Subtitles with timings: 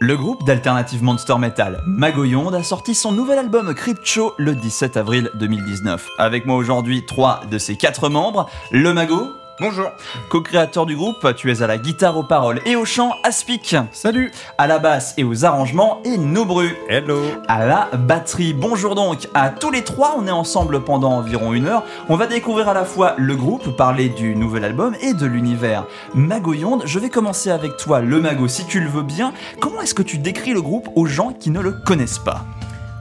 [0.00, 4.96] Le groupe d'alternative monster metal Magoyonde a sorti son nouvel album Crypt Show le 17
[4.96, 6.08] avril 2019.
[6.18, 9.90] Avec moi aujourd'hui trois de ses quatre membres, le Mago, Bonjour.
[10.28, 13.74] Co-créateur du groupe, tu es à la guitare aux paroles et au chant Aspic.
[13.90, 14.30] Salut.
[14.56, 16.76] À la basse et aux arrangements et Nobru.
[16.88, 17.20] Hello.
[17.48, 18.54] À la batterie.
[18.54, 20.14] Bonjour donc à tous les trois.
[20.16, 21.82] On est ensemble pendant environ une heure.
[22.08, 25.86] On va découvrir à la fois le groupe, parler du nouvel album et de l'univers
[26.14, 26.82] Magoyonde.
[26.84, 29.32] Je vais commencer avec toi, le Mago, si tu le veux bien.
[29.60, 32.44] Comment est-ce que tu décris le groupe aux gens qui ne le connaissent pas?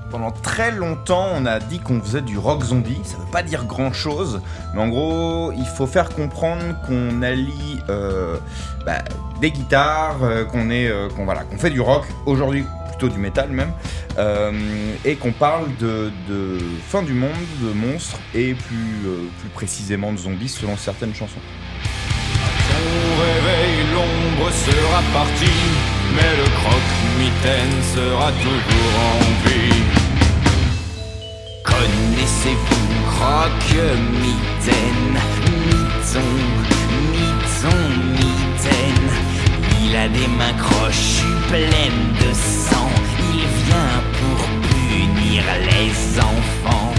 [0.10, 3.00] Pendant très longtemps, on a dit qu'on faisait du rock zombie.
[3.04, 4.42] Ça veut pas dire grand chose,
[4.74, 8.38] mais en gros, il faut faire comprendre qu'on allie euh,
[8.86, 9.04] bah,
[9.42, 12.06] des guitares, euh, qu'on est, euh, qu'on voilà, qu'on fait du rock.
[12.26, 13.72] Aujourd'hui, plutôt du métal même,
[15.06, 16.12] et qu'on parle de,
[16.88, 17.30] fin du monde,
[17.62, 19.06] de monstres et plus,
[19.40, 21.40] plus précisément de zombies selon certaines chansons.
[22.70, 29.84] Ton réveil, l'ombre sera partie, mais le croque-mitaine sera toujours en vie.
[31.64, 35.16] Connaissez-vous Croque-Mitaine?
[35.68, 36.30] Miton,
[37.12, 37.81] Miton,
[38.18, 39.09] Mitaine.
[39.84, 42.90] Il a des mains crochues pleines de sang.
[43.34, 46.94] Il vient pour punir les enfants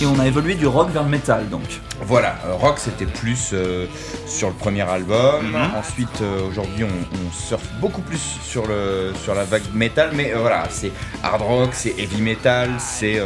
[0.00, 1.80] et on a évolué du rock vers le métal donc.
[2.02, 3.86] Voilà, euh, rock c'était plus euh,
[4.26, 5.50] sur le premier album.
[5.50, 5.76] Mhm.
[5.78, 10.64] Ensuite, euh, aujourd'hui, on, surfe beaucoup plus sur, le, sur la vague métal, mais voilà,
[10.68, 10.90] c'est
[11.22, 13.20] hard rock, c'est heavy metal, c'est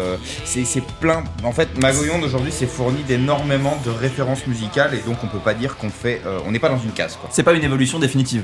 [0.44, 1.24] c'est plein.
[1.42, 5.54] En fait, Magoyon d'aujourd'hui c'est fourni d'énormément de références musicales et donc on peut pas
[5.54, 6.20] dire qu'on fait.
[6.46, 7.30] on n'est pas dans une case quoi.
[7.32, 8.42] C'est pas une évolution définitive.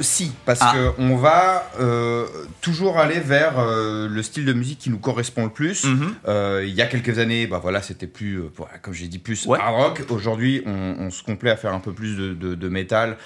[0.00, 0.72] Si, parce qu'on ah.
[0.74, 2.26] que on va euh,
[2.60, 5.84] toujours aller vers euh, le style de musique qui nous correspond le plus.
[5.84, 6.14] Mhm.
[6.26, 8.40] Euh, il y a quelques années, bah voilà, c'était plus,
[8.82, 10.02] comme j'ai dit, plus hard rock.
[10.10, 13.16] Aujourd'hui, on, se complaît à faire un peu plus de, de, métal,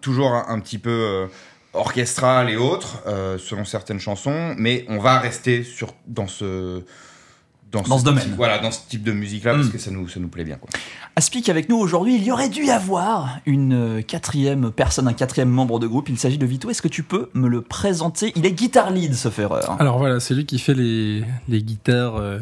[0.00, 1.26] toujours un, petit peu
[1.72, 3.02] orchestral et autres,
[3.38, 6.82] selon certaines chansons, mais on va rester sur dans ce
[7.70, 8.34] dans, ce, domaine.
[8.36, 9.72] voilà, dans ce type de musique-là, parce hmm.
[9.72, 10.56] que ça nous, ça nous plaît bien.
[10.56, 10.70] Quoi.
[11.16, 15.50] Aspic avec nous aujourd'hui, il y aurait dû y avoir une quatrième personne, un quatrième
[15.50, 16.08] membre de groupe.
[16.08, 16.70] Il s'agit de Vito.
[16.70, 18.32] Est-ce que tu peux me le présenter?
[18.36, 19.76] Il est guitar lead, ce erreur.
[19.80, 22.40] Alors voilà, c'est lui qui fait les, les guitares, euh,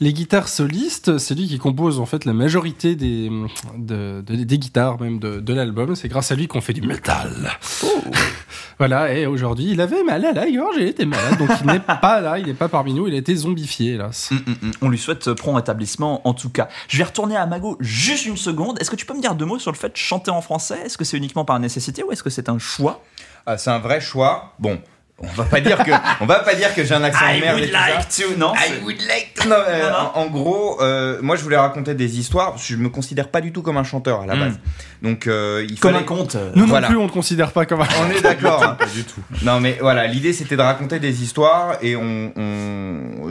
[0.00, 1.18] les guitares solistes.
[1.18, 3.30] C'est lui qui compose en fait la majorité des,
[3.76, 5.94] de, des guitares même de, de l'album.
[5.94, 7.50] C'est grâce à lui qu'on fait du métal.
[7.84, 7.88] Oh.
[8.78, 11.80] voilà, et aujourd'hui, il avait mal à la gorge, il était malade, donc il n'est
[12.00, 14.30] pas là, il n'est pas parmi nous, il a été zombifié, hélas.
[14.30, 14.72] Mm, mm, mm.
[14.82, 16.68] On lui souhaite prompt rétablissement en tout cas.
[16.88, 18.80] Je vais retourner à Mago juste une seconde.
[18.80, 20.80] Est-ce que tu peux me dire deux mots sur le fait de chanter en français?
[20.84, 23.02] Est-ce que c'est uniquement par nécessité ou est-ce que c'est un choix?
[23.46, 24.54] Ah, C'est un vrai choix.
[24.58, 24.80] Bon,
[25.20, 25.90] on va pas dire que
[26.20, 28.84] on va pas dire que j'ai un accent de merde would like to non I
[28.84, 29.50] would like to.
[29.50, 32.56] Euh, En, gros euh, moi je voulais raconter des histoires.
[32.56, 34.40] Je me considère pas du tout comme un chanteur à la hmm.
[34.40, 34.60] base.
[35.02, 36.36] Donc euh, il comme un conte.
[36.54, 38.74] Nous non plus on ne considère pas comme un on est d'accord hein.
[38.78, 39.20] pas du tout.
[39.42, 42.32] Non mais voilà l'idée c'était de raconter des histoires et on,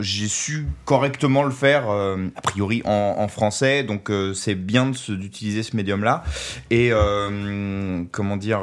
[0.00, 3.82] j'ai su correctement le faire a priori en, français.
[3.82, 6.22] Donc c'est bien d'utiliser ce médium là
[6.70, 6.90] et
[8.12, 8.60] comment dire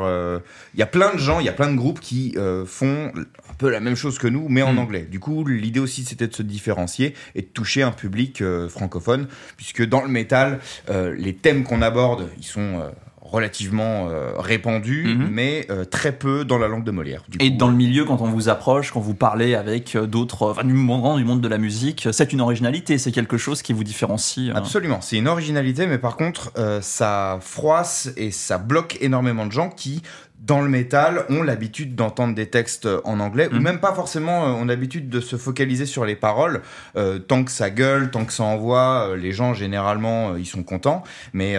[0.75, 2.35] il y a plein de gens il y a plein de groupes qui
[2.67, 4.79] font un peu la même chose que nous, mais en hmm.
[4.79, 5.07] anglais.
[5.09, 9.27] Du coup, l'idée aussi, c'était de se différencier et de toucher un public euh, francophone,
[9.57, 10.59] puisque dans le métal,
[10.89, 12.89] euh, les thèmes qu'on aborde, ils sont euh,
[13.21, 15.27] relativement répandus, mhm.
[15.31, 17.23] mais très peu dans la langue de Molière.
[17.39, 20.73] et dans le milieu, quand on vous approche, quand vous parlez avec d'autres, enfin, du
[20.73, 24.51] monde, du monde de la musique, c'est une originalité, c'est quelque chose qui vous différencie.
[24.53, 29.69] Absolument, c'est une originalité, mais par contre, ça froisse et ça bloque énormément de gens
[29.69, 30.03] qui
[30.39, 33.61] dans le métal ont l'habitude d'entendre des textes en anglais, ou mm.
[33.61, 36.61] même pas forcément euh, ont l'habitude de se focaliser sur les paroles.
[36.95, 40.63] Euh, tant que ça gueule, tant que ça envoie, euh, les gens généralement ils sont
[40.63, 41.03] contents.
[41.33, 41.55] Mais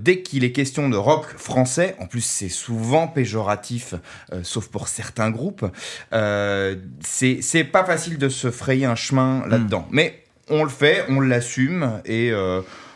[0.00, 3.94] dès qu'il est question de rock français, en plus c'est souvent péjoratif,
[4.42, 5.64] sauf pour certains groupes,
[7.00, 9.86] c'est pas facile de se frayer un chemin là-dedans.
[9.90, 9.94] Mm.
[9.94, 12.32] Mais on le fait, on l'assume et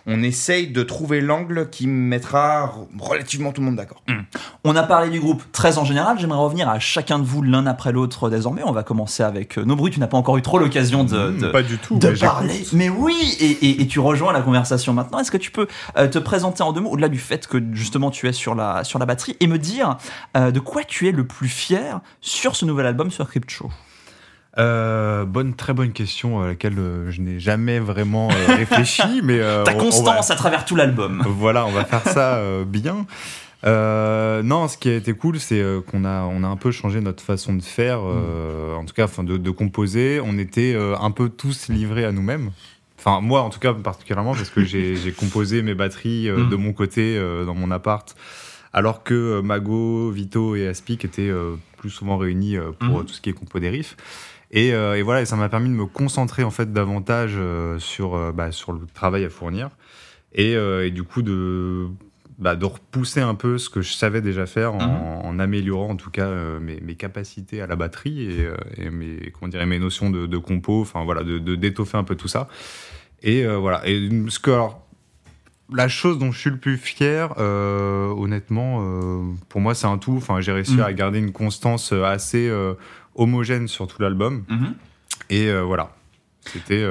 [0.09, 4.03] on essaye de trouver l'angle qui mettra relativement tout le monde d'accord.
[4.09, 4.23] Hmm.
[4.65, 7.67] On a parlé du groupe très en général, j'aimerais revenir à chacun de vous l'un
[7.67, 8.63] après l'autre désormais.
[8.65, 11.53] On va commencer avec euh, Nobru, tu n'as pas encore eu trop l'occasion de, hmm,
[11.53, 12.65] pas du tout, de parler.
[12.73, 15.19] Mais oui, et, tu rejoins la conversation maintenant.
[15.19, 15.69] Est-ce que tu peux
[15.99, 18.85] euh, te présenter en deux mots, au-delà du fait que justement tu es sur la,
[18.85, 19.99] sur la batterie, et me dire
[20.37, 23.71] euh, de quoi tu es le plus fier sur ce nouvel album sur Crypt Show
[24.59, 29.41] euh, bonne, très bonne question à laquelle euh, je n'ai jamais vraiment euh, réfléchi, mais
[29.65, 31.23] ta constance à travers tout l'album.
[31.27, 33.07] Voilà, on va faire ça bien.
[33.65, 37.23] non, ce qui a été cool, c'est qu'on a, on a un peu changé notre
[37.23, 40.21] façon de faire, en tout cas, enfin, de, de, composer.
[40.25, 42.51] On était un peu tous livrés à nous-mêmes.
[42.99, 46.61] Enfin, moi, en tout cas, particulièrement, parce que j'ai composé mes batteries de mm.
[46.61, 48.17] mon côté, dans mon appart
[48.79, 53.05] alors que euh, Mago, Vito et Aspic étaient euh, plus souvent réunis euh, pour Mhm.
[53.07, 53.97] tout ce qui est compo des riffs.
[54.51, 57.37] Et, et voilà, et ça m'a permis de me concentrer en fait davantage
[57.79, 59.69] sur, bah, sur le travail à fournir
[60.33, 61.87] et, et du coup de,
[62.39, 65.27] bah, de repousser un peu ce que je savais déjà faire en, Mhm.
[65.27, 68.89] en améliorant en tout cas euh, mes, mes capacités à la batterie et, euh, et
[68.89, 72.29] mes, comment mes notions de, de compo, enfin voilà, de de- d'étoffer un peu tout
[72.29, 72.49] ça.
[73.23, 73.83] Et euh, voilà.
[73.87, 74.88] Et ce que alors,
[75.73, 79.99] la chose dont je suis le plus fier, euh, honnêtement, euh, pour moi, c'est un
[79.99, 80.15] tout.
[80.17, 80.81] Enfin, j'ai réussi Mm.
[80.83, 82.75] à garder une constance euh, assez euh,
[83.15, 84.45] homogène sur tout l'album.
[84.49, 84.75] Mhm.
[85.31, 85.91] Et voilà.
[86.51, 86.83] C'était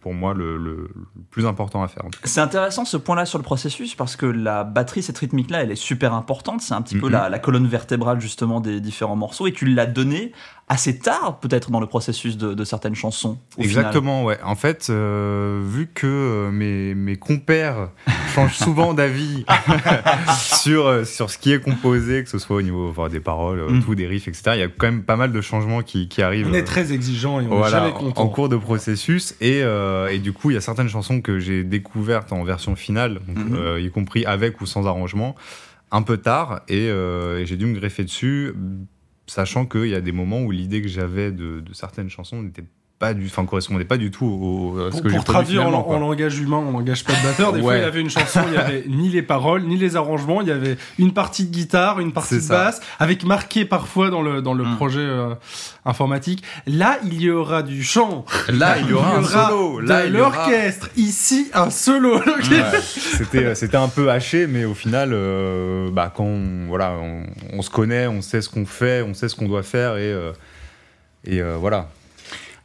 [0.00, 2.04] pour moi le, le- le plus important à faire.
[2.24, 5.74] C'est intéressant ce point-là sur le processus parce que la batterie, cette rythmique-là, elle est
[5.76, 6.62] super importante.
[6.62, 7.12] C'est un petit peu Mhm.
[7.12, 10.32] la, la colonne vertébrale justement des différents morceaux et tu l'as donné
[10.72, 13.38] assez tard peut-être dans le processus de, de certaines chansons.
[13.58, 13.66] au final.
[13.84, 14.38] Exactement, ouais.
[14.42, 17.90] En fait, euh, vu que euh, mes, mes compères
[18.34, 19.44] changent souvent d'avis
[20.38, 23.60] sur, euh, sur ce qui est composé, que ce soit au niveau enfin, des paroles,
[23.70, 23.82] Mm.
[23.82, 26.22] tout, des riffs, etc., il y a quand même pas mal de changements qui, qui
[26.22, 26.48] arrivent.
[26.50, 28.22] On est très exigeant et on est voilà, jamais en- content.
[28.22, 31.38] en cours de processus et, euh, et du coup il y a certaines chansons que
[31.38, 33.56] j'ai découvertes en version finale donc, Mhm.
[33.56, 35.34] euh, y compris avec ou sans arrangement
[35.90, 38.52] un peu tard et, euh, et j'ai dû me greffer dessus
[39.26, 42.64] sachant qu'il y a des moments où l'idée que j'avais de, certaines chansons n'était
[43.02, 45.98] pas du enfin correspondait pas du tout au, à ce Pour, que pour traduire en,
[45.98, 48.54] langage humain, en langage pas de batteur, des fois il y avait une chanson, il
[48.54, 51.98] y avait ni les paroles, ni les arrangements, il y avait une partie de guitare,
[51.98, 54.76] une partie de basse, avec marqué parfois dans le, dans le Mm.
[54.76, 55.34] projet euh,
[55.84, 56.44] informatique.
[56.68, 58.24] Là, il y aura du chant.
[58.48, 60.88] là il y aura un solo de là il y aura- l'orchestre.
[60.96, 62.18] Ici, un solo.
[62.18, 62.22] Ouais,
[62.82, 67.24] c'était euh, c'était un peu haché mais au final euh, bah quand on, voilà on,
[67.52, 70.12] on se connaît on sait ce qu'on fait on sait ce qu'on doit faire et
[70.12, 70.32] euh,
[71.24, 71.88] et voilà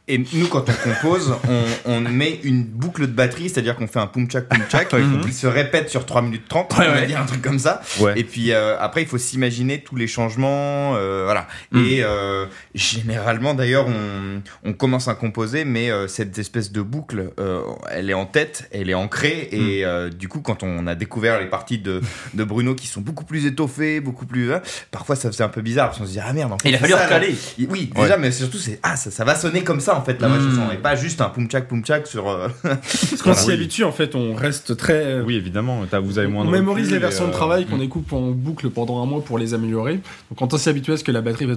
[0.08, 1.62] Et nous, quand on compose, on,
[1.92, 5.20] on met une boucle de batterie, c'est-à-dire qu'on fait un poum tchak poum tchak, Mhm.
[5.20, 7.80] qui se répète sur 3 minutes 30, on va dire un truc comme ça.
[8.00, 11.46] ouais Et puis euh, après, il faut s'imaginer tous les changements, euh, voilà.
[11.72, 11.84] Mm.
[11.86, 17.30] Et euh, généralement, d'ailleurs, on, on commence à composer, mais euh, cette espèce de boucle,
[17.38, 17.60] euh,
[17.90, 21.38] elle est en tête, elle est ancrée, et euh, du coup, quand on a découvert
[21.40, 22.00] les parties de,
[22.34, 25.60] de Bruno qui sont beaucoup plus étoffées, beaucoup plus, hein, parfois ça faisait un peu
[25.60, 26.52] bizarre parce qu'on se dit ah merde.
[26.52, 27.34] en fait, il a fallu recaler.
[27.68, 28.02] Oui, Ouais.
[28.02, 30.38] déjà, mais surtout c'est ah ça, ça va sonner comme ça en fait la vraie
[30.38, 30.50] Mm.
[30.56, 32.28] chanson et pas juste un poum tchak poum tchak sur.
[32.28, 33.54] euh, Parce qu'on s'y Oui.
[33.54, 35.04] habitue, en fait, on reste très.
[35.04, 37.80] euh, Oui, évidemment, vous avez moins on de mémorise les versions de euh, travail qu'on
[37.80, 39.94] écoute en boucle pendant un mois pour les améliorer.
[39.94, 41.56] Donc quand on s'y habitue à ce que la batterie va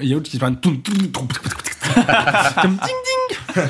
[0.00, 0.46] et il y a autre qui va
[2.62, 3.66] comme ding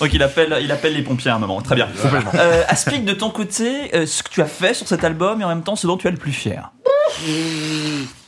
[0.00, 1.60] Donc il appelle, il appelle les pompiers à un moment.
[1.60, 1.88] Très bien.
[2.34, 5.44] Euh, Aspic, de ton côté, euh, ce que tu as fait sur cet album et
[5.44, 6.70] en même temps ce dont tu es le plus fier.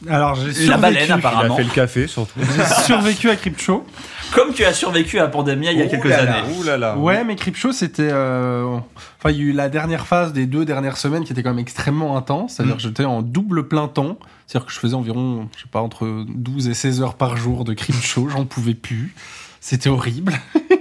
[0.08, 0.70] Alors j'ai survécu.
[0.70, 1.56] La baleine Il a apparemment.
[1.56, 2.38] fait le café surtout.
[2.38, 3.85] J'ai survécu à Crypto.
[4.32, 6.35] Comme tu as survécu à Pandemia il y a quelques là là.
[6.38, 6.55] années.
[6.58, 6.97] Ouh là là.
[6.97, 8.08] Ouais, mais Crypto c'était.
[8.12, 8.76] euh,
[9.19, 11.50] Enfin, il y a eu la dernière phase des deux dernières semaines qui était quand
[11.50, 12.55] même extrêmement intense.
[12.55, 12.76] C'est-à-dire Mm.
[12.76, 14.19] que j'étais en double plein temps.
[14.47, 17.64] C'est-à-dire que je faisais environ, je sais pas, entre 12 et 16 heures par jour
[17.64, 18.29] de Crypto.
[18.29, 19.14] J'en pouvais plus.
[19.61, 20.32] C'était horrible.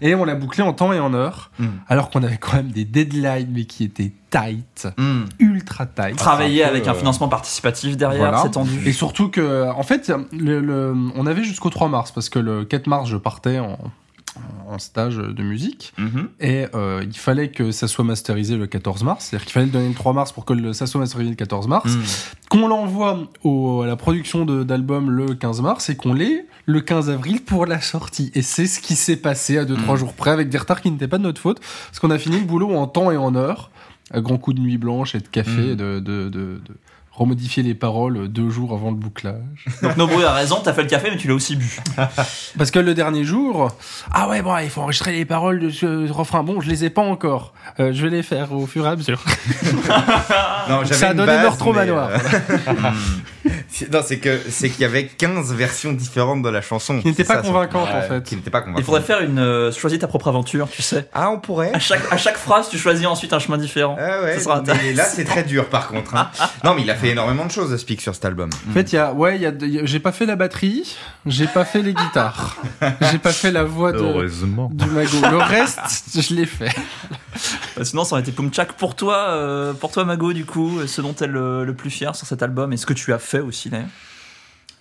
[0.00, 1.50] et on l'a bouclé en temps et en heure.
[1.58, 1.66] Mm.
[1.88, 5.24] Alors qu'on avait quand même des deadlines, mais qui étaient tight, Hmm.
[5.38, 6.16] ultra tight.
[6.16, 8.42] Travailler avec un euh, financement participatif derrière, Voilà.
[8.42, 8.80] c'est tendu.
[8.86, 12.64] Et surtout que, en fait, le, le- on avait jusqu'au 3 mars, parce que le
[12.64, 13.78] 4 mars, je partais en,
[14.68, 16.28] en stage de musique, Mhm.
[16.40, 19.72] et euh, il fallait que ça soit masterisé le 14 mars, c'est-à-dire qu'il fallait le
[19.72, 22.02] donner le 3 mars pour que le- ça soit masterisé le 14 mars, Hmm.
[22.50, 27.42] qu'on l'envoie à la production d'album le 15 mars, et qu'on l'ait le 15 avril
[27.44, 28.30] pour la sortie.
[28.34, 29.96] Et c'est ce qui s'est passé à 2-3 Mm.
[29.96, 32.38] jours près, avec des retards qui n'étaient pas de notre faute, parce qu'on a fini
[32.38, 33.70] le boulot en temps et en heure,
[34.12, 35.70] à grands coups de nuit blanche et de café, Mm.
[35.70, 36.60] et de, de, de- de
[37.12, 39.64] remodifier les paroles deux jours avant le bouclage.
[39.82, 41.78] Donc Nobru a raison, t'as fait le café mais tu l'as aussi bu.
[42.58, 43.70] Parce que le dernier jour,
[44.12, 46.42] ah ouais, bon, il faut enregistrer les paroles de ce refrain.
[46.42, 47.54] Bon, je les ai pas encore.
[47.80, 49.24] Euh, je vais les faire au fur et à mesure.
[50.68, 52.10] Non, Ça a donné base, meurtre au mais, manoir.
[52.10, 52.18] euh,
[53.48, 57.00] c'est- non, c'est que c'est qu'il y avait 15 versions différentes de la chanson.
[57.00, 58.22] Qui n'étaient C'est pas convaincantes, en fait.
[58.24, 58.84] Qui n'étaient pas Il convaincantes.
[58.84, 61.08] faudrait faire une euh, choisis ta propre aventure, tu sais.
[61.12, 61.72] Ah, on pourrait.
[61.74, 63.96] À chaque, à chaque phrase, tu choisis ensuite un chemin différent.
[63.98, 66.14] Ah ouais, Ça sera mais là c'est très dur par contre.
[66.14, 66.30] hein.
[66.64, 68.50] non mais il a fait énormément de choses Aspic sur cet album.
[68.68, 70.26] En fait, il y a, ouais, il y a, il y a- j'ai pas fait
[70.26, 72.56] la batterie, j'ai pas fait les guitares,
[73.10, 74.70] j'ai pas fait la voix de, Heureusement.
[74.72, 75.16] du mago.
[75.30, 75.80] Le reste,
[76.20, 76.74] je l'ai fait.
[77.78, 81.00] Euh, Sinon, ça aurait été Pumchak pour toi, euh, pour toi Mago, du coup, ce
[81.02, 83.40] dont t'es le, le plus fier sur cet album et ce que tu as fait
[83.40, 83.86] aussi d'ailleurs.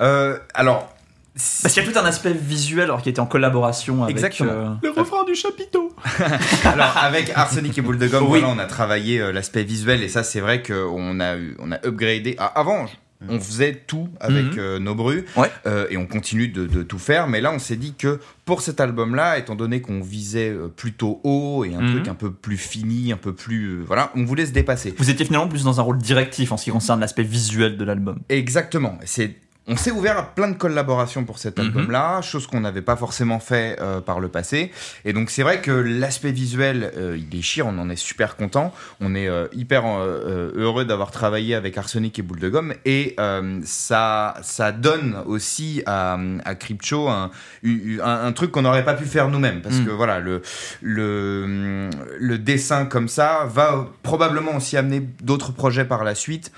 [0.01, 0.93] Euh, alors
[1.33, 4.15] Parce qu'il y a tout un aspect visuel alors qui était en collaboration avec.
[4.15, 4.51] Exactement.
[4.51, 5.93] euh, Le refrain du chapiteau.
[6.65, 8.39] Alors avec Arsenic et Boule de Gomme, Oui.
[8.39, 11.77] voilà, on a travaillé euh, l'aspect visuel et ça c'est vrai qu'on a on a
[11.85, 12.35] upgradé.
[12.39, 12.85] Ah, avant,
[13.27, 15.49] on faisait tout avec euh, nos brus Ouais.
[15.65, 17.27] euh, et on continue de, de tout faire.
[17.27, 21.21] Mais là, on s'est dit que pour cet album-là, étant donné qu'on visait euh, plutôt
[21.23, 21.91] haut et un Mhm.
[21.91, 23.79] truc un peu plus fini, un peu plus.
[23.79, 24.93] euh, voilà, on voulait se dépasser.
[24.97, 27.83] Vous étiez finalement plus dans un rôle directif en ce qui concerne l'aspect visuel de
[27.85, 28.19] l'album.
[28.29, 28.97] Exactement.
[29.05, 29.35] C'est
[29.67, 31.65] on s'est ouvert à plein de collaborations pour cet Mhm.
[31.65, 34.71] album-là, chose qu'on n'avait pas forcément fait euh, par le passé.
[35.05, 38.73] Et donc c'est vrai que l'aspect visuel, euh, il déchire, on en est super content.
[39.01, 42.73] On est euh, hyper euh, heureux d'avoir travaillé avec Arsenic et Boule de Gomme.
[42.85, 47.31] Et euh, ça, ça donne aussi à, à Crypto un,
[47.65, 49.61] un, un truc qu'on n'aurait pas pu faire nous-mêmes.
[49.63, 49.85] Parce Mhm.
[49.85, 50.41] que voilà, le,
[50.81, 56.51] le, le dessin comme ça va probablement aussi amener d'autres projets par la suite.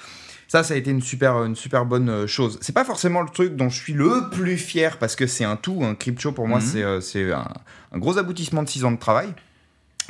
[0.48, 2.58] Ça, ça a été une super, une super bonne euh, chose.
[2.62, 5.58] C'est pas forcément le truc dont je suis le plus fier parce que c'est un
[5.58, 5.84] tout.
[5.84, 7.48] Un Crypto pour moi, c'est euh, c'est un,
[7.92, 9.34] un gros aboutissement de 6 ans de travail.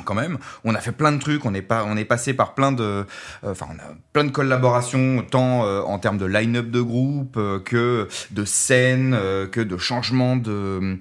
[0.04, 2.54] Quand même, on a fait plein de trucs, on est, pas, on est passé par
[2.54, 3.04] plein de, euh,
[3.44, 7.58] enfin, on a plein de collaborations, tant euh, en termes de line-up de groupe euh,
[7.58, 10.98] que de scènes, euh, que de changements de,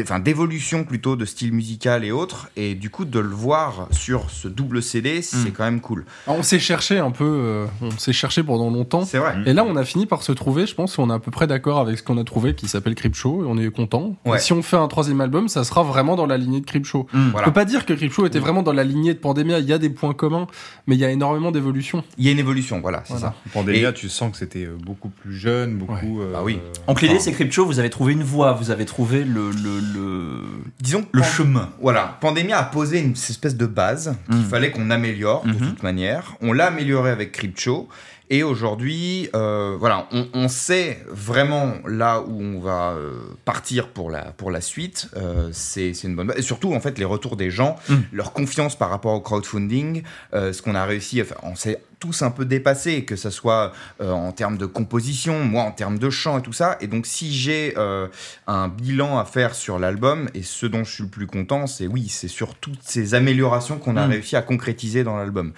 [0.00, 2.48] enfin, d'évolution plutôt de style musical et autres.
[2.56, 5.52] Et du coup, de le voir sur ce double CD, c'est Mm.
[5.52, 6.04] quand même cool.
[6.26, 9.04] Alors, on s'est cherché un peu, euh, on s'est cherché pendant longtemps.
[9.04, 9.34] C'est vrai.
[9.46, 11.46] Et là, on a fini par se trouver, je pense, on est à peu près
[11.46, 14.16] d'accord avec ce qu'on a trouvé, qui s'appelle Crypto, et on est content.
[14.24, 14.36] Ouais.
[14.36, 17.06] Et Si on fait un troisième album, ça sera vraiment dans la lignée de Crypto.
[17.12, 17.18] Mm.
[17.28, 17.46] On Voilà.
[17.46, 19.78] peut pas dire que Crypto était vraiment dans la lignée de Pandemia, il y a
[19.78, 20.46] des points communs,
[20.86, 22.02] mais il y a énormément d'évolutions.
[22.18, 23.28] Il y a une évolution, voilà, c'est Voilà.
[23.44, 23.50] ça.
[23.52, 26.20] Pandémia, Et- tu sens que c'était euh, beaucoup plus jeune, beaucoup.
[26.20, 26.58] euh, Bah oui.
[26.88, 29.78] Donc l'idée Enfin- c'est Crypto, vous avez trouvé une voie, vous avez trouvé le, le,
[29.94, 30.40] le,
[30.80, 31.68] Disons le Pan- chemin.
[31.80, 34.44] Voilà, Pandemia a posé une espèce de base qu'il Mhm.
[34.44, 35.58] fallait qu'on améliore de Mhm.
[35.58, 36.34] toute manière.
[36.40, 37.88] On l'a amélioré avec Crypto.
[38.34, 43.12] Et aujourd'hui, euh, voilà, on, on sait vraiment là où on va euh,
[43.44, 45.08] partir pour la, pour la suite.
[45.18, 46.38] Euh, c'est une bonne base.
[46.38, 48.04] Et surtout, en fait, les retours des gens, Mhm.
[48.10, 52.22] leur confiance par rapport au crowdfunding, euh, ce qu'on a réussi, enfin, on s'est tous
[52.22, 56.08] un peu dépassés, que ce soit euh, en termes de composition, moi en termes de
[56.08, 56.78] chant et tout ça.
[56.80, 58.08] Et donc, si j'ai euh,
[58.46, 61.86] un bilan à faire sur l'album, et ce dont je suis le plus content, c'est
[61.86, 64.10] oui, c'est sur toutes ces améliorations qu'on a Mm.
[64.10, 65.52] réussi à concrétiser dans l'album.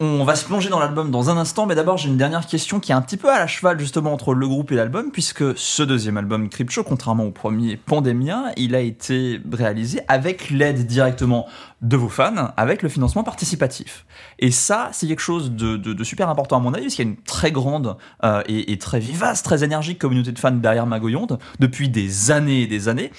[0.00, 2.80] On va se plonger dans l'album dans un instant, mais d'abord j'ai une dernière question
[2.80, 5.56] qui est un petit peu à la cheval justement entre le groupe et l'album, puisque
[5.56, 11.46] ce deuxième album Crypto, contrairement au premier Pandemia, il a été réalisé avec l'aide directement
[11.80, 14.04] de vos fans, avec le financement participatif.
[14.40, 17.22] Et ça, c'est quelque chose de, super important à mon avis, parce y a une
[17.22, 21.88] très grande euh, et, et très vivace, très énergique communauté de fans derrière Magoyonde depuis
[21.88, 23.12] des années et des années.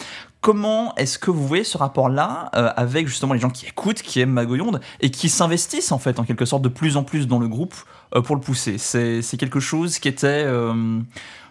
[0.45, 4.19] Comment est-ce que vous voyez ce rapport-là euh, avec justement les gens qui écoutent, qui
[4.19, 7.39] aiment Magoyonde et qui s'investissent en fait en quelque sorte de plus en plus dans
[7.39, 7.73] le groupe
[8.13, 8.77] euh, pour le pousser?
[8.77, 10.99] C'est quelque chose qui était, euh,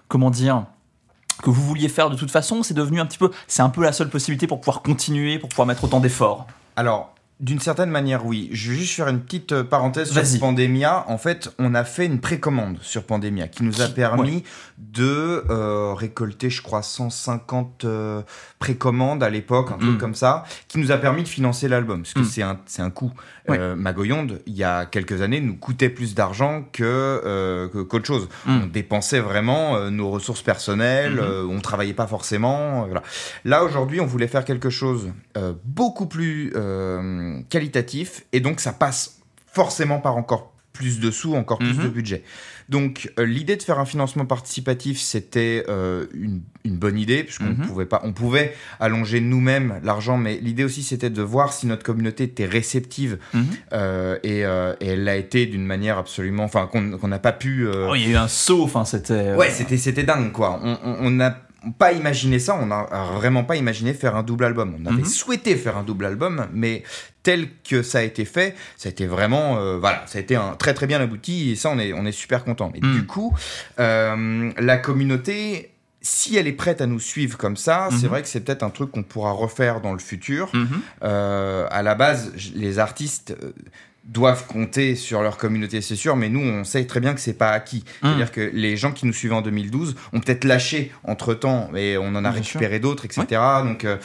[0.07, 0.67] comment dire,
[1.43, 2.63] que vous vouliez faire de toute façon?
[2.63, 5.49] C'est devenu un petit peu, c'est un peu la seule possibilité pour pouvoir continuer, pour
[5.49, 6.47] pouvoir mettre autant d'efforts?
[6.77, 8.49] Alors, d'une certaine manière, oui.
[8.53, 11.05] Je vais juste faire une petite euh, parenthèse sur Pandemia.
[11.09, 14.45] En fait, on a fait une précommande sur Pandemia qui nous a permis
[14.79, 18.23] de euh, récolter, je crois, 150 euh,
[18.61, 19.81] précommandes à l'époque, un Mm.
[19.81, 22.03] truc comme ça, qui nous a permis de financer l'album.
[22.03, 22.25] Parce que Mm.
[22.25, 23.13] c'est un, un coût.
[23.49, 23.59] Ouais.
[23.59, 28.29] Euh, Magoyonde, il y a quelques années, nous coûtait plus d'argent que, qu'autre chose.
[28.47, 28.61] Mm.
[28.63, 32.85] On dépensait vraiment nos ressources personnelles, euh, on travaillait pas forcément.
[32.87, 33.03] voilà.
[33.45, 35.11] Là, aujourd'hui, on voulait faire quelque chose
[35.65, 36.53] beaucoup plus
[37.25, 39.19] euh, qualitatif, et donc ça passe
[39.53, 41.85] forcément par encore plus de sous, encore plus Mhm.
[41.85, 42.25] de budget.
[42.69, 47.45] Donc euh, l'idée de faire un financement participatif, c'était euh, une, une bonne idée, puisqu'on
[47.51, 47.67] Mhm.
[47.69, 51.85] pouvait pas, on pouvait allonger nous-mêmes l'argent, mais l'idée aussi c'était de voir si notre
[51.85, 53.45] communauté était réceptive, Mhm.
[53.73, 57.69] euh, et, et elle l'a été d'une manière absolument, enfin qu'on n'a pas pu.
[57.69, 59.35] Oh, il y a eu un saut, enfin c'était.
[59.35, 60.59] Ouais, c'était c'était dingue quoi.
[60.63, 61.39] On n'a
[61.79, 62.83] pas imaginé ça, on n'a
[63.15, 64.75] vraiment pas imaginé faire un double album.
[64.83, 65.05] On avait Mhm.
[65.05, 66.83] souhaité faire un double album, mais
[67.25, 70.37] tel que ça a été fait, ça a été vraiment, euh, voilà, ça a été
[70.37, 72.71] un très très bien abouti et ça on est on est super content.
[72.73, 73.35] Mais du coup,
[73.81, 75.71] euh, la communauté.
[76.07, 78.09] Si elle est prête à nous suivre comme ça, c'est Mhm.
[78.11, 80.51] vrai que c'est peut-être un truc qu'on pourra refaire dans le futur.
[80.53, 80.69] Mhm.
[81.03, 83.35] Euh, à la base, les artistes
[84.05, 87.33] doivent compter sur leur communauté, c'est sûr, mais nous, on sait très bien que c'est
[87.39, 87.85] pas acquis.
[88.03, 88.07] Mm.
[88.07, 91.97] C'est-à-dire que les gens qui nous suivaient en 2012 ont peut-être lâché entre temps, et
[91.97, 93.41] on en a Bien récupéré d'autres, etc.
[93.65, 93.97] Donc, euh,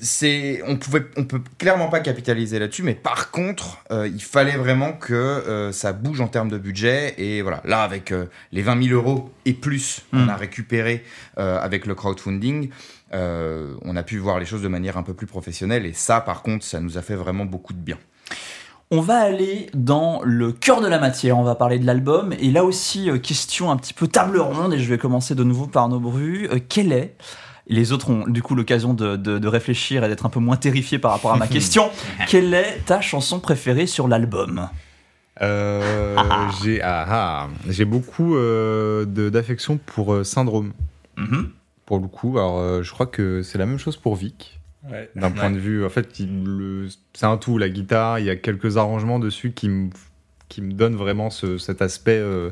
[0.00, 4.56] c'est, on pouvait, on peut clairement pas capitaliser là-dessus, mais par contre, euh, il fallait
[4.56, 7.14] vraiment que euh, ça bouge en termes de budget.
[7.18, 10.28] Et voilà, là, avec euh, les 20 000 euros et plus, on Mm.
[10.30, 11.04] a récupéré
[11.36, 12.70] avec le crowdfunding.
[13.12, 16.42] on a pu voir les choses de manière un peu plus professionnelle et ça par
[16.42, 17.98] contre ça nous a fait vraiment beaucoup de bien.
[18.90, 22.50] On va aller dans le cœur de la matière, on va parler de l'album, et
[22.50, 25.88] là aussi, question un petit peu table ronde, et je vais commencer de nouveau par
[25.88, 26.48] nos brus.
[26.68, 27.16] Quel est,
[27.66, 30.56] les autres ont du coup l'occasion de, de- de réfléchir et d'être un peu moins
[30.56, 31.90] terrifiés par rapport à ma question,
[32.28, 34.68] quelle est ta chanson préférée sur l'album?
[35.42, 36.16] Euh,
[36.62, 40.72] j'ai ah, ah, j'ai beaucoup euh, d'affection pour euh, Syndrome,
[41.16, 41.50] Mhm.
[41.86, 42.38] pour le coup.
[42.38, 44.60] Alors, euh, je crois que c'est la même chose pour Vic.
[45.16, 46.08] D'un point de vue, en fait,
[47.14, 47.56] c'est un tout.
[47.56, 49.88] La guitare, il y a quelques arrangements dessus qui me
[50.50, 52.50] qui me donnent vraiment ce- cet aspect euh,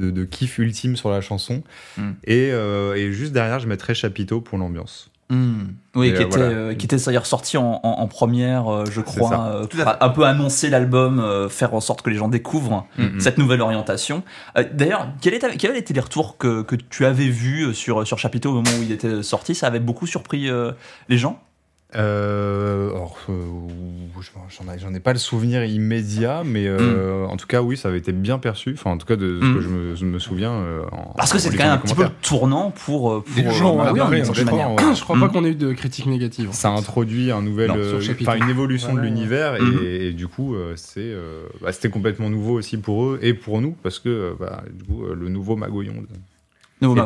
[0.00, 1.62] de, de kiff ultime sur la chanson.
[1.96, 2.10] Mm.
[2.24, 5.10] Et, euh, et juste derrière, je mettrais Chapiteau pour l'ambiance.
[5.32, 5.66] Hmm.
[5.94, 6.44] Oui, Et, qui, euh, était, voilà.
[6.52, 10.24] euh, qui était d'ailleurs sorti en, en- en première, euh, je crois, euh, un peu
[10.24, 13.20] annoncer l'album, euh, faire en sorte que les gens découvrent Mhm.
[13.20, 14.24] cette nouvelle orientation.
[14.58, 18.18] Euh, d'ailleurs, quel était- quels étaient les retours que, que tu avais vus sur, sur
[18.18, 19.54] Chapiteau au moment où il était sorti?
[19.54, 20.72] Ça avait beaucoup surpris euh,
[21.08, 21.40] les gens?
[21.96, 23.32] Euh, alors, euh,
[24.48, 27.88] j'en ai, j'en ai pas le souvenir immédiat, mais euh, en tout cas, oui, ça
[27.88, 28.72] avait été bien perçu.
[28.74, 29.54] Enfin, en tout cas, de ce Mm.
[29.54, 30.52] que je me, je me souviens.
[30.52, 33.10] euh, en- Parce que lisant quand même un petit peu le tournant pour.
[33.12, 34.32] euh, pour Les gens euh, oui, je.
[34.94, 35.20] Je crois Mm.
[35.20, 36.48] pas qu'on ait eu de critiques négatives.
[36.52, 36.78] Ça fait.
[36.78, 39.78] introduit un nouvel, euh, enfin une évolution de l'univers et, Mhm.
[39.84, 43.60] et du coup, euh, c'est, euh, bah, c'était complètement nouveau aussi pour eux et pour
[43.60, 46.06] nous parce que bah, du coup, le nouveau Magoyonde.
[46.80, 46.96] Nouveau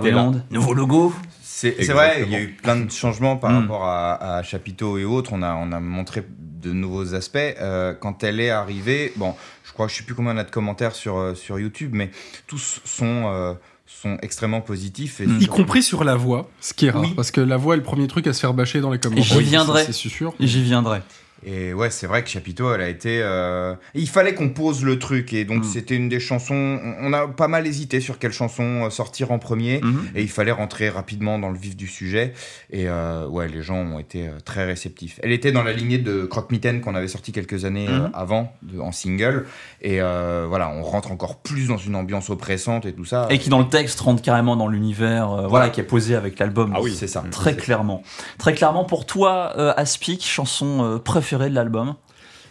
[0.51, 1.13] nouveau logo.
[1.43, 3.61] C'est vrai, il y a eu plein de changements par Mm.
[3.63, 5.31] rapport à, à Chapiteau et autres.
[5.33, 6.25] On a, on a montré
[6.63, 7.37] de nouveaux aspects.
[7.39, 10.51] Euh, quand elle est arrivée, bon, je crois, je sais plus combien on a de
[10.51, 12.11] commentaires sur, euh, sur YouTube, mais
[12.47, 13.55] tous sont, euh,
[13.87, 15.21] sont extrêmement positifs.
[15.21, 15.41] Et Mm.
[15.41, 17.13] Y compris sur la voix, ce qui est rare, Oui.
[17.15, 19.25] parce que la voix est le premier truc à se faire bâcher dans les commentaires.
[19.25, 19.85] J'y viendrai.
[19.85, 20.35] C'est sûr.
[20.41, 21.03] J'y viendrai.
[21.47, 23.21] Et ouais, c'est vrai que Chapiteau, elle a été.
[23.23, 25.65] euh, Il fallait qu'on pose le truc, et donc Mm.
[25.65, 26.79] c'était une des chansons.
[27.01, 29.81] on- a pas mal hésité sur quelle chanson euh, sortir en premier.
[29.83, 30.09] Mhm.
[30.15, 32.33] Et il fallait rentrer rapidement dans le vif du sujet.
[32.71, 35.21] Et euh, ouais, les gens ont été très réceptifs.
[35.23, 38.11] Elle était dans la lignée de Croque-Mitaine qu'on avait sorti quelques années Mhm.
[38.15, 39.47] avant, de- en single.
[39.83, 43.27] Et euh, voilà, on rentre encore plus dans une ambiance oppressante et tout ça.
[43.31, 46.73] Et qui dans le texte rentre carrément dans l'univers, voilà, qui est posé avec l'album.
[46.75, 47.23] Ah oui, c'est ça.
[47.31, 48.03] Très clairement.
[48.39, 51.95] Très clairement, pour toi, Aspic, chanson euh, préférée de l'album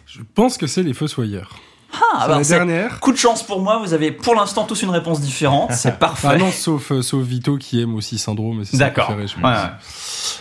[0.04, 1.54] Je pense que c'est les Fossoyeurs.
[1.92, 2.98] Ah, bah, la dernière.
[2.98, 6.26] coup de chance pour moi, vous avez pour l'instant tous une réponse différente, c'est parfait.
[6.28, 8.64] Ah non, sauf, euh, sauf Vito qui aime aussi Syndrome.
[8.64, 9.12] c'est D'accord.
[9.16, 9.52] Ouais.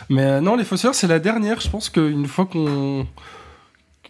[0.10, 1.62] Mais euh, non, les Fossoyeurs, c'est la dernière.
[1.62, 3.06] Je pense qu'une fois qu'on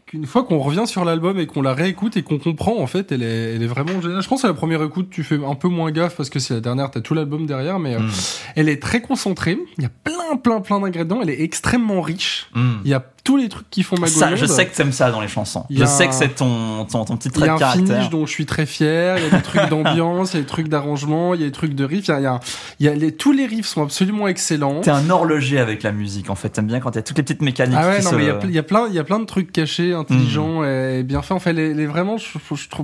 [0.05, 3.11] qu'une fois qu'on revient sur l'album et qu'on la réécoute et qu'on comprend, en fait,
[3.11, 4.21] elle est, elle est vraiment géniale.
[4.21, 6.53] Je pense à la première écoute, tu fais un peu moins gaffe parce que c'est
[6.53, 8.11] la dernière, t'as tout l'album derrière, mais euh, Mm.
[8.55, 9.57] elle est très concentrée.
[9.79, 11.19] Il y a plein, plein, plein d'ingrédients.
[11.23, 12.47] Elle est extrêmement riche.
[12.53, 12.71] Mm.
[12.85, 14.35] Il y a tous les trucs qui font Ça, Magoyonde.
[14.37, 15.65] je sais que t'aimes ça dans les chansons.
[15.69, 17.71] Il Je sais que c'est ton, ton, ton petit Il trait y a de un
[17.71, 18.09] finish caractère.
[18.09, 20.47] dont je suis très fier, il y a des trucs d'ambiance, il y a des
[20.47, 22.39] trucs d'arrangement, il y a des trucs de riff, il y a, il y a-
[22.81, 24.81] il y a les, tous les riffs sont absolument excellents.
[24.81, 26.49] T'es un horloger avec la musique, en fait.
[26.49, 28.15] T'aimes bien quand il y a toutes les petites mécaniques Ah ouais, qui non, se...
[28.15, 29.51] mais il y a ple- il y, a plein, il y a plein de trucs
[29.53, 31.31] cachés, intelligents et bien faits.
[31.31, 32.25] En fait, elle est, elle est vraiment, je,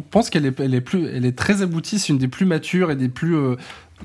[0.10, 2.92] pense qu'elle est, elle est plus, elle est très aboutie, c'est une des plus matures
[2.92, 3.56] et des plus euh,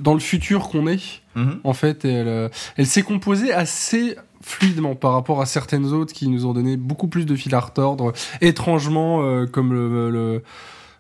[0.00, 1.60] dans le futur qu'on est, Mhm.
[1.64, 2.04] en fait.
[2.04, 6.52] Elle, euh, elle s'est composée assez fluidement par rapport à certaines autres qui nous ont
[6.52, 10.42] donné beaucoup plus de fil à retordre, étrangement, euh, comme le, le-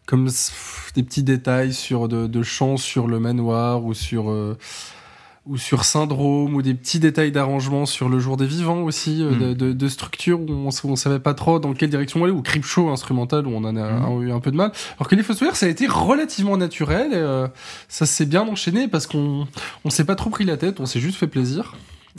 [0.06, 0.28] comme
[0.94, 4.56] des petits détails sur de, de chants sur le manoir ou sur euh,
[5.46, 9.30] ou sur syndrome ou des petits détails d'arrangement sur le jour des vivants aussi euh,
[9.30, 9.38] Mm.
[9.38, 12.32] de, de, de structure où on, s- on savait pas trop dans quelle direction aller
[12.32, 14.22] ou Creepshow instrumental où on en a Mm.
[14.22, 17.16] eu un peu de mal alors que les Fossoyeurs ça a été relativement naturel et
[17.16, 17.46] euh,
[17.88, 19.46] ça s'est bien enchaîné parce qu'on
[19.84, 21.74] on s'est pas trop pris la tête on s'est juste fait plaisir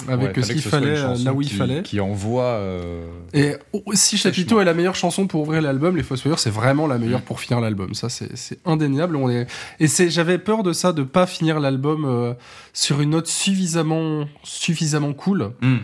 [0.09, 2.43] avec Ouais, ce qu'il fallait euh, là où il qui- fallait Qui envoie.
[2.43, 3.55] euh, et
[3.93, 7.01] si Chapiteau est la meilleure chanson pour ouvrir l'album, Les Fossoyeurs, c'est vraiment la Mm.
[7.01, 7.93] meilleure pour finir l'album.
[7.93, 9.15] Ça, c'est indéniable.
[9.15, 9.47] On est...
[9.79, 12.33] Et j'avais peur de ça, de pas finir l'album euh,
[12.73, 15.51] sur une note suffisamment, suffisamment cool.
[15.61, 15.77] Mm.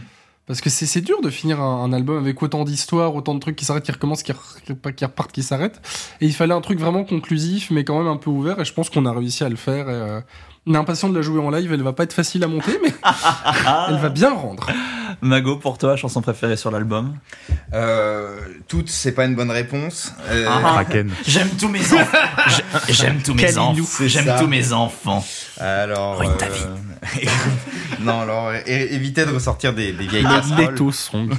[0.47, 3.39] Parce que c'est c'est dur de finir un, un album avec autant d'histoires, autant de
[3.39, 5.82] trucs qui s'arrêtent, qui recommencent, qui, re- qui repartent, qui s'arrêtent.
[6.19, 8.60] Et il fallait un truc vraiment conclusif, mais quand même un peu ouvert.
[8.60, 9.89] Et je pense qu'on a réussi à le faire.
[9.89, 10.21] Et, euh,
[10.67, 11.71] on est impatient de la jouer en live.
[11.73, 12.93] Elle va pas être facile à monter, mais
[13.89, 14.67] elle va bien rendre.
[15.21, 17.15] Mago, pour toi, chanson préférée sur l'album
[17.73, 20.13] Euh, toutes, c'est pas une bonne réponse.
[20.29, 20.60] Euh, Ah.
[20.84, 21.12] Kraken.
[21.27, 22.17] J'aime tous mes enfants.
[22.88, 23.84] J'ai- J'aime tous mes enfants.
[24.07, 25.23] J'aime tous mes enfants.
[25.60, 26.17] Alors.
[26.17, 26.75] Ruine ta euh,
[28.01, 30.71] non, alors, évitez de ressortir des, des vieilles casseroles.
[30.71, 31.29] Leto Song.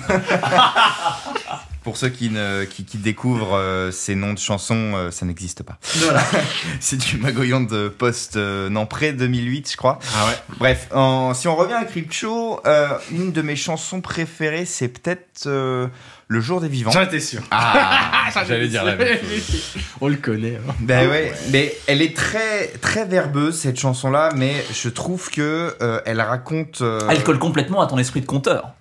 [1.85, 5.63] Pour ceux qui, ne, qui, qui découvrent euh, ces noms de chansons, euh, ça n'existe
[5.65, 5.79] pas.
[6.81, 9.99] c'est du Magoyonde de post euh, non près 2008, je crois.
[10.17, 10.35] Ah ouais.
[10.59, 15.47] Bref, en- si on revient à Crypto, euh, une de mes chansons préférées, c'est peut-être
[15.47, 15.89] euh,
[16.29, 16.93] Le jour des vivants.
[16.93, 17.43] J'en étais sûr.
[17.51, 19.75] Ah, J'allais dire la même chose.
[20.01, 20.57] On le connaît.
[20.67, 20.75] hein.
[20.81, 26.01] ben ouais, mais elle est très très verbeuse cette chanson-là, mais je trouve que euh,
[26.07, 26.81] elle raconte.
[26.81, 28.73] euh, Elle colle complètement à ton esprit de conteur.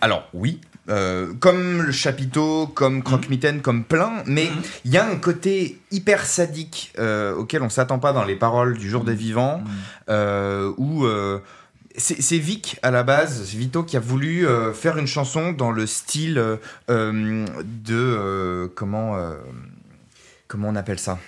[0.00, 4.62] Alors oui, euh, comme le chapiteau, comme Croque-Mitaine, comme plein, mais Mhm.
[4.84, 8.78] il y a un côté hyper sadique euh, auquel on s'attend pas dans les paroles
[8.78, 9.62] du jour des vivants,
[10.08, 11.06] euh, où
[11.96, 15.86] c'est Vic à la base, c'est Vito qui a voulu faire une chanson dans le
[15.86, 16.42] style
[16.88, 19.16] de comment
[20.46, 21.18] comment on appelle ça?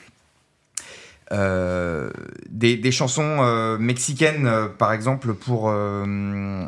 [1.32, 2.10] Euh,
[2.48, 6.04] des, des chansons euh, mexicaines, euh, par exemple, pour euh,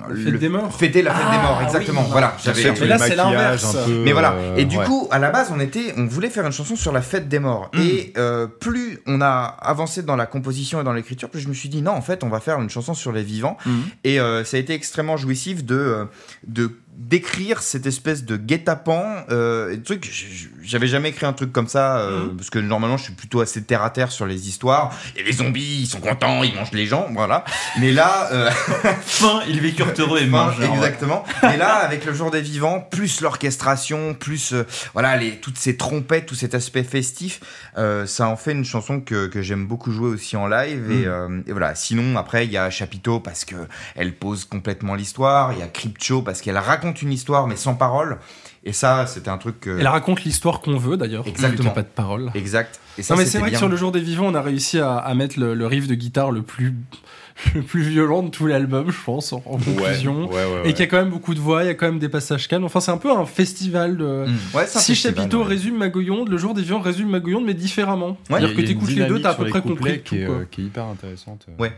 [0.09, 0.73] La fête des morts.
[0.75, 1.63] fêter la fête des Ah, morts.
[1.63, 2.03] Exactement.
[2.03, 2.09] oui.
[2.13, 2.37] Voilà.
[2.43, 2.73] J'avais.
[2.81, 3.77] Mais là, c'est l'inverse.
[4.05, 4.33] Mais voilà.
[4.35, 4.85] euh, Et du ouais.
[4.85, 7.39] coup, à la base, on était, on voulait faire une chanson sur la fête des
[7.41, 7.71] morts.
[7.75, 7.81] Mm.
[7.81, 11.55] Et euh, plus on a avancé dans la composition et dans l'écriture, plus je me
[11.55, 13.57] suis dit non, en fait, on va faire une chanson sur les vivants.
[13.67, 13.83] Mhm.
[14.05, 16.07] Et euh, ça a été extrêmement jouissif de
[16.47, 21.99] de d'écrire cette espèce de guet-apens euh, j- j'avais jamais écrit un truc comme ça
[21.99, 22.37] euh, Mhm.
[22.37, 25.33] parce que normalement je suis plutôt assez terre à terre sur les histoires et les
[25.33, 27.45] zombies ils sont contents ils mangent les gens voilà
[27.81, 28.51] mais là euh,
[29.05, 30.73] Fin, ils vécurent heureux et mangeurs.
[30.75, 31.25] exactement.
[31.53, 35.77] Et là, avec le jour des vivants, plus l'orchestration, plus euh, voilà les toutes ces
[35.77, 37.41] trompettes, tout cet aspect festif,
[37.79, 40.91] euh, ça en fait une chanson que, que j'aime beaucoup jouer aussi en live.
[40.91, 41.75] Et, euh, et voilà.
[41.75, 43.57] Sinon, après, il y a Chapiteau parce que
[43.97, 45.53] elle pose complètement l'histoire.
[45.53, 48.19] Il y a Crypto parce qu'elle raconte une histoire mais sans parole.
[48.65, 51.27] Et ça, c'était un truc que Elle raconte l'histoire qu'on veut d'ailleurs.
[51.27, 51.71] Exactement.
[51.71, 52.31] Pas de parole.
[52.35, 52.79] exact.
[52.97, 53.57] Et ça, Non mais c'est vrai bien.
[53.57, 55.89] que sur le jour des vivants, on a réussi à, à mettre le, le riff
[55.89, 56.75] de guitare le plus
[57.57, 60.29] le plus violent de tout l'album, je pense, en, en conclusion.
[60.29, 61.75] Ouais, ouais, ouais, Et qu'il y a quand même beaucoup de voix, il y a
[61.75, 62.65] quand même des passages calmes.
[62.65, 64.27] Enfin, c'est un peu un festival de.
[64.27, 64.57] Mm.
[64.57, 65.47] Ouais, c'est un Si festival, Chapiteau ouais.
[65.49, 68.11] résume Magoyonde, le jour des vivants résume Magoyonde, mais différemment.
[68.11, 70.05] Ouais, C'est-à-dire que t'écoutes les deux, t'as à peu près compris tout.
[70.15, 70.35] qui est, quoi.
[70.37, 71.47] euh, qui est hyper intéressante.
[71.59, 71.73] Ouais.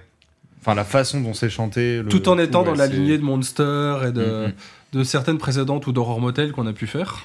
[0.60, 1.98] Enfin, la façon dont c'est chanté.
[2.02, 4.52] le- Tout en étant dans la lignée de Monster et de, Mhm.
[4.94, 7.24] De certaines précédentes ou d'Horror Motel qu'on a pu faire.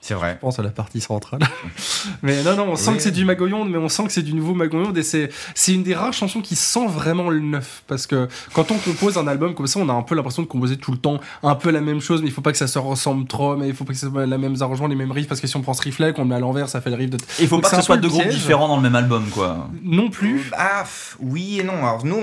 [0.00, 0.34] C'est vrai.
[0.34, 1.40] Je pense à la partie centrale.
[2.22, 2.96] mais non, non, on sent Oui.
[2.98, 5.74] que c'est du Magoyonde, mais on sent que c'est du nouveau Magoyonde et c'est, c'est
[5.74, 7.82] une des rares chansons qui sent vraiment le neuf.
[7.86, 10.46] Parce que quand on compose un album comme ça, on a un peu l'impression de
[10.46, 12.68] composer tout le temps un peu la même chose, mais il faut pas que ça
[12.68, 15.10] se ressemble trop, mais il faut pas que ça soit les mêmes arrangements, les mêmes
[15.10, 16.90] riffs, parce que si on prend ce riff-là qu'on le met à l'envers, ça fait
[16.90, 17.18] le riff de.
[17.40, 19.68] Il faut Donc pas que ce soit deux groupes différents dans le même album, quoi.
[19.82, 20.50] Non plus.
[20.56, 20.84] Ah,
[21.20, 21.78] oui et non.
[21.78, 22.18] Alors nous,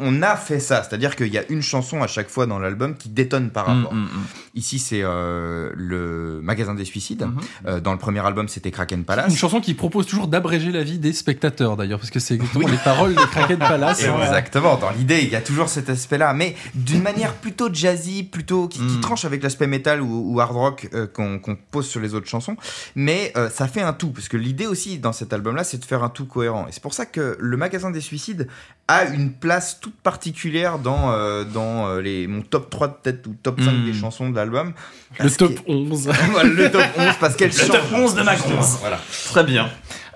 [0.00, 2.96] on, a fait ça, c'est-à-dire qu'il y a une chanson à chaque fois dans l'album
[2.96, 3.92] qui détonne par rapport.
[3.92, 4.08] Mm, mm,
[4.54, 7.22] Ici, c'est euh, le magasin des suicides.
[7.22, 7.38] Mhm.
[7.66, 9.30] Euh, dans le premier album, c'était Kraken Palace.
[9.30, 12.68] Une chanson qui propose toujours d'abréger la vie des spectateurs d'ailleurs, parce que c'est exactement
[12.68, 14.02] les paroles de Kraken Palace.
[14.02, 18.68] Exactement, dans l'idée, il y a toujours cet aspect-là, mais d'une manière plutôt jazzy, plutôt
[18.68, 19.00] qui, qui Mm.
[19.00, 22.56] tranche avec l'aspect metal ou, ou hard rock euh, qu'on pose sur les autres chansons.
[22.94, 26.02] Mais ça fait un tout, parce que l'idée aussi dans cet album-là, c'est de faire
[26.02, 26.66] un tout cohérent.
[26.68, 28.48] Et c'est pour ça que le magasin des suicides
[28.88, 33.34] a une place toute particulière dans, euh, dans euh, les, mon top 3 peut-être ou
[33.42, 33.84] top 5 Mm.
[33.86, 34.74] des chansons de l'album.
[35.18, 36.08] Le top que- 11.
[36.30, 37.68] Voilà, le top 11 parce qu'elle Le change.
[37.68, 38.50] top 11 de Macron.
[38.80, 39.00] Voilà.
[39.24, 39.68] Très bien.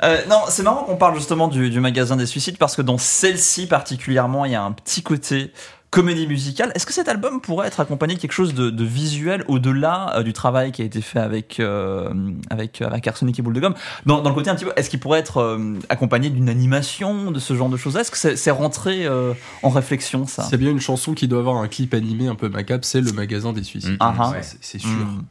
[0.03, 2.97] Euh, non, c'est marrant qu'on parle justement du, du magasin des suicides parce que dans
[2.97, 5.53] celle-ci particulièrement, il y a un petit côté
[5.90, 6.70] comédie musicale.
[6.74, 10.22] Est-ce que cet album pourrait être accompagné de quelque chose de, de visuel au-delà euh,
[10.22, 12.12] du travail qui a été fait avec euh,
[12.48, 13.74] avec avec Arsenic et Boule de Gomme?
[14.07, 17.31] Dans, dans le côté un petit peu, est-ce qu'il pourrait être euh, accompagné d'une animation,
[17.33, 17.96] de ce genre de choses?
[17.96, 20.46] Est-ce que c'est c'est rentré euh, en réflexion ça?
[20.53, 23.12] A bien une chanson qui doit avoir un clip animé un peu macabre, c'est le
[23.12, 23.96] magasin des suicides.
[24.00, 24.31] Ah, ah.
[24.31, 24.42] Ouais.
[24.42, 24.90] C'est- C'est sûr.
[24.90, 25.22] Hmm.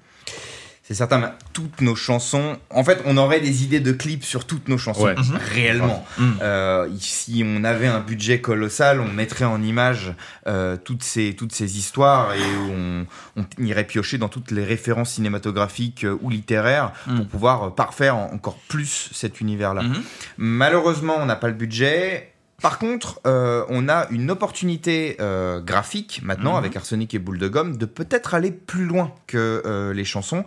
[0.90, 2.58] C'est certain, mais toutes nos chansons.
[2.72, 5.04] En fait, on aurait des idées de clips sur toutes nos chansons.
[5.06, 5.14] Ouais.
[5.16, 5.38] Mhm.
[5.54, 6.04] Réellement.
[6.18, 6.32] Mm.
[6.42, 10.16] Euh, si on avait un budget colossal, on mettrait en image
[10.48, 12.40] euh, toutes, ces, toutes ces histoires et
[12.72, 13.06] on,
[13.38, 17.18] on irait piocher dans toutes les références cinématographiques euh, ou littéraires Mm.
[17.18, 19.84] pour pouvoir euh, parfaire en- encore plus cet univers-là.
[19.84, 20.02] Mhm.
[20.38, 22.34] Malheureusement, on n'a pas le budget.
[22.62, 26.58] Par contre, euh, on a une opportunité euh, graphique maintenant Mhm.
[26.58, 30.44] avec Arsenic et Boule de Gomme de peut-être aller plus loin que euh, les chansons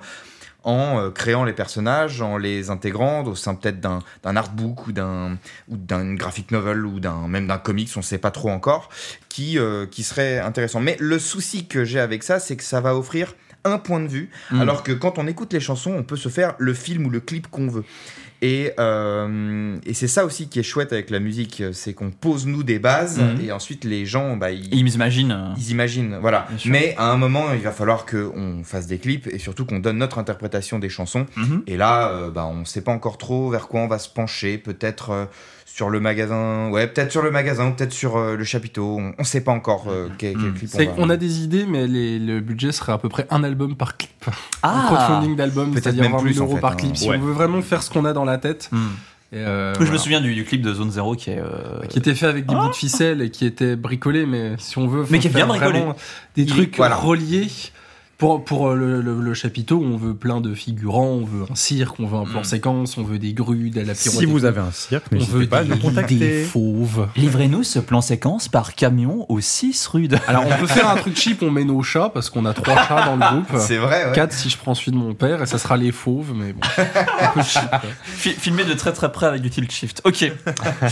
[0.64, 5.38] en euh, créant les personnages, en les intégrant au sein peut-être d'un artbook ou d'un
[5.68, 8.88] ou d'un graphic novel ou d'un même d'un comics, on sait pas trop encore,
[9.29, 10.81] qui euh, qui serait intéressant.
[10.81, 14.09] Mais le souci que j'ai avec ça, c'est que ça va offrir un point de
[14.09, 14.61] vue, Mm.
[14.61, 17.20] alors que quand on écoute les chansons, on peut se faire le film ou le
[17.20, 17.85] clip qu'on veut.
[18.45, 22.45] Et, euh, et c'est ça aussi qui est chouette avec la musique, c'est qu'on pose
[22.47, 23.41] nous des bases Mhm.
[23.47, 25.31] et ensuite les gens, bah, ils, Ils m'imaginent.
[25.31, 26.49] euh, ils imaginent, voilà.
[26.67, 29.99] Mais à un moment, il va falloir qu'on fasse des clips et surtout qu'on donne
[29.99, 31.27] notre interprétation des chansons.
[31.37, 31.63] mhm.
[31.69, 34.09] Et là, euh, bah, on ne sait pas encore trop vers quoi on va se
[34.09, 34.59] pencher.
[34.59, 35.25] Peut-être euh,
[35.75, 38.99] sur le magasin, ouais, peut-être sur le magasin, ou peut-être sur euh, le chapiteau.
[38.99, 40.55] On ne sait pas encore euh, quel, quel Mm.
[40.55, 40.85] clip on va.
[40.87, 43.97] qu'on a des idées, mais les- le budget serait à peu près un album par
[43.97, 44.11] clip.
[44.27, 44.33] Un
[44.63, 46.77] Ah crowdfunding d'album, c'est-à-dire même 20 000 plus, en euros fait, par hein.
[46.77, 46.97] clip.
[46.97, 47.17] Si Ouais.
[47.17, 48.71] on veut vraiment faire ce qu'on a dans la tête.
[49.35, 51.39] Et, euh, Je me souviens du, du clip de Zone Zero qui est.
[51.39, 54.77] euh, Qui était fait avec des bouts de ficelle et qui était bricolé, mais si
[54.77, 55.79] on veut Mais qui est faire bien bricolé.
[55.81, 55.97] vraiment
[56.37, 56.97] des Il- trucs voilà.
[56.97, 57.49] reliés.
[58.23, 61.55] Pour, pour euh, le, le- le chapiteau, on veut plein de figurants, on veut un
[61.57, 62.45] cirque, on veut un plan Mm.
[62.45, 65.65] séquence, on veut des grues, de la Si vous avez un cirque, on veut pas
[65.65, 67.09] des, nous des fauves.
[67.17, 70.17] Livrez-nous ce plan séquence par camion au 6 rue de.
[70.29, 72.77] Alors on peut faire un truc cheap, on met nos chats parce qu'on a trois
[72.87, 73.57] chats dans le groupe.
[73.61, 74.13] C'est vrai, ouais.
[74.15, 76.61] Quatre si je prends celui de mon père et ça sera les fauves, mais bon,
[76.79, 77.69] un peu cheap.
[77.71, 77.81] quoi.
[78.05, 80.01] Fi- filmé de très très près avec du tilt shift.
[80.05, 80.31] Ok,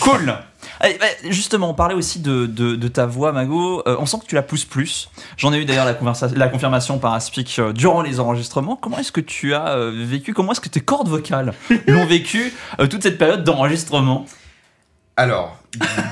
[0.00, 0.34] cool.
[0.80, 3.82] Allez, bah, justement, on parlait aussi de, de, de ta voix, Mago.
[3.86, 5.10] Euh, on sent que tu la pousses plus.
[5.36, 8.76] J'en ai eu d'ailleurs la, confirmation par Aspic euh, durant les enregistrements.
[8.76, 10.32] Comment est-ce que tu as euh, vécu?
[10.32, 11.52] Comment est-ce que tes cordes vocales
[11.86, 12.52] l'ont vécu
[12.88, 14.26] toute cette période d'enregistrement?
[15.16, 15.58] Alors,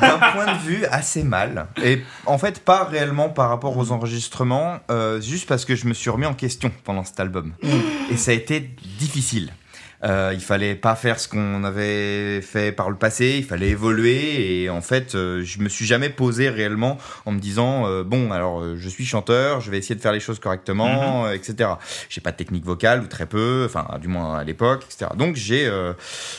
[0.01, 1.69] d'un point de vue assez mal.
[1.83, 4.81] Et en fait, pas réellement par rapport aux enregistrements,
[5.21, 7.55] juste parce que je me suis remis en question pendant cet album.
[8.11, 8.61] Et ça a été
[8.99, 9.51] difficile.
[10.05, 14.63] Euh, il fallait pas faire ce qu'on avait fait par le passé, il fallait évoluer
[14.63, 18.31] et en fait, euh, je me suis jamais posé réellement en me disant euh, bon,
[18.31, 21.71] alors euh, je suis chanteur, je vais essayer de faire les choses correctement, euh, etc.
[22.09, 25.11] J'ai pas de technique vocale ou très peu, enfin du moins à l'époque, etc.
[25.17, 25.69] Donc j'ai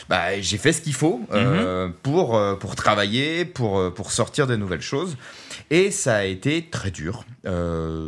[0.08, 4.80] bah, j'ai fait ce qu'il faut euh, pour pour travailler, pour pour sortir de nouvelles
[4.80, 5.18] choses.
[5.72, 7.24] Et ça a été très dur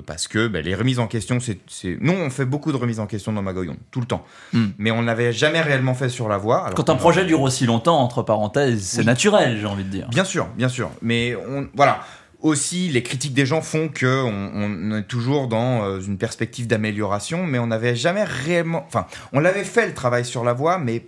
[0.06, 1.58] parce que bah, les remises en question, c'est,
[2.00, 4.66] nous on fait beaucoup de remises en question dans Magoyon tout le temps, Mm.
[4.78, 7.98] mais on n'avait jamais réellement fait sur la alors Quand un projet dure aussi longtemps,
[8.00, 9.06] entre parenthèses, c'est Oui.
[9.06, 10.08] naturel, j'ai envie de dire.
[10.08, 12.00] Bien sûr, bien sûr, mais on, voilà.
[12.40, 16.66] Aussi, les critiques des gens font que on, on est toujours dans euh, une perspective
[16.66, 20.78] d'amélioration, mais on n'avait jamais réellement, enfin, on l'avait fait le travail sur la voix,
[20.78, 21.06] mais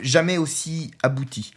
[0.00, 1.52] jamais aussi abouti.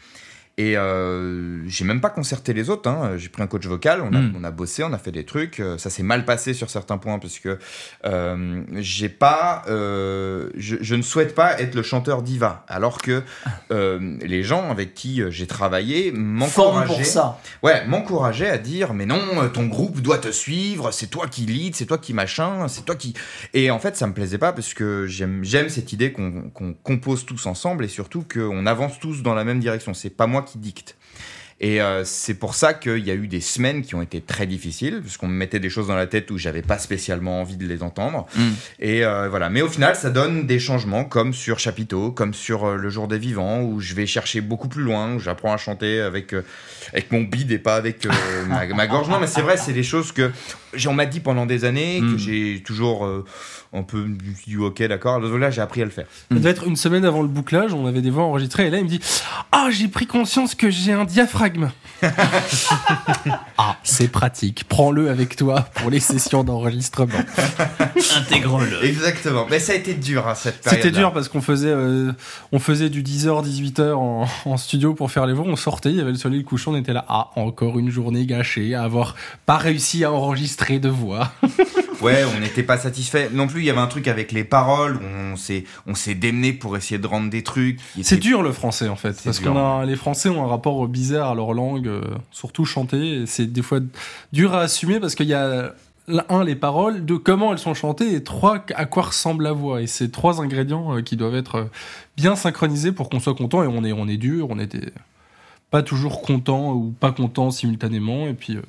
[0.61, 2.89] Et euh, j'ai même pas concerté les autres.
[2.89, 3.13] hein.
[3.15, 4.33] J'ai pris un coach vocal, on a, Mm.
[4.37, 5.61] on a bossé, on a fait des trucs.
[5.61, 7.57] Euh, Ça s'est mal passé sur certains points parce que
[8.03, 13.23] euh, j'ai pas, euh, je, je ne souhaite pas être le chanteur diva, alors que
[13.71, 17.03] euh, les gens avec qui j'ai travaillé m'encourageaient.
[17.05, 17.39] ça.
[17.63, 17.81] Ouais,
[18.51, 19.21] à dire mais non,
[19.53, 22.95] ton groupe doit te suivre, c'est toi qui lead, c'est toi qui machin, c'est toi
[22.95, 23.13] qui.
[23.53, 27.25] Et en fait, ça me plaisait pas parce que j'aime cette idée qu'on qu'on compose
[27.25, 29.93] tous ensemble et surtout qu'on avance tous dans la même direction.
[29.93, 30.95] C'est pas moi qui dicte.
[31.61, 34.47] Et euh, c'est pour ça qu'il y a eu des semaines qui ont été très
[34.47, 37.57] difficiles, parce qu'on me mettait des choses dans la tête où j'avais pas spécialement envie
[37.57, 38.27] de les entendre.
[38.37, 38.41] Mm.
[38.79, 39.49] Et euh, voilà.
[39.49, 43.09] Mais au final, ça donne des changements, comme sur Chapiteau, comme sur euh, Le Jour
[43.09, 46.33] des Vivants, où je vais chercher beaucoup plus loin, où j'apprends à chanter avec,
[46.93, 48.07] avec mon bide et pas avec
[48.47, 49.09] ma, ma gorge.
[49.09, 50.31] Non, mais c'est vrai, c'est des choses que
[50.73, 52.19] j'ai- on m'a dit pendant des années, que Mm.
[52.19, 53.05] j'ai toujours
[53.73, 54.05] euh, un peu
[54.45, 55.19] dit ok, d'accord.
[55.19, 56.05] Là, j'ai appris à le faire.
[56.29, 58.77] Ça devait être une semaine avant le bouclage, on avait des voix enregistrées, et là
[58.77, 58.99] il me dit
[59.51, 61.69] Ah, j'ai pris conscience que j'ai un diaphragme.
[63.57, 67.19] ah, c'est pratique, prends-le avec toi pour les sessions d'enregistrement.
[68.17, 68.85] Intègre-le.
[68.85, 69.45] Exactement.
[69.49, 70.81] Mais ça a été dur, hein, cette période.
[70.81, 72.11] C'était dur parce qu'on faisait, euh,
[72.51, 75.97] on faisait du 10h, 18h en, en studio pour faire les voix, on sortait, il
[75.97, 79.15] y avait le soleil couchant, on était là Ah, encore une journée gâchée, à avoir
[79.45, 81.31] pas réussi à enregistrer de voix.
[82.03, 83.29] Ouais, on n'était pas satisfait.
[83.31, 84.95] Non plus, il y avait un truc avec les paroles.
[84.97, 87.79] où On s'est, on s'est démené pour essayer de rendre des trucs.
[88.01, 90.47] C'est étaient- dur le français en fait, C'est parce qu'on a les Français ont un
[90.47, 93.21] rapport bizarre à leur langue, euh, surtout chanter.
[93.21, 93.79] et C'est des fois
[94.33, 95.73] dur à assumer parce qu'il y a
[96.29, 99.81] un les paroles, deux comment elles sont chantées et trois à quoi ressemble la voix.
[99.81, 101.65] Et c'est trois ingrédients euh, qui doivent être euh,
[102.17, 103.61] bien synchronisés pour qu'on soit content.
[103.63, 104.91] Et on est on est dur, on était
[105.69, 108.25] pas toujours content ou pas content simultanément.
[108.27, 108.61] Et puis euh,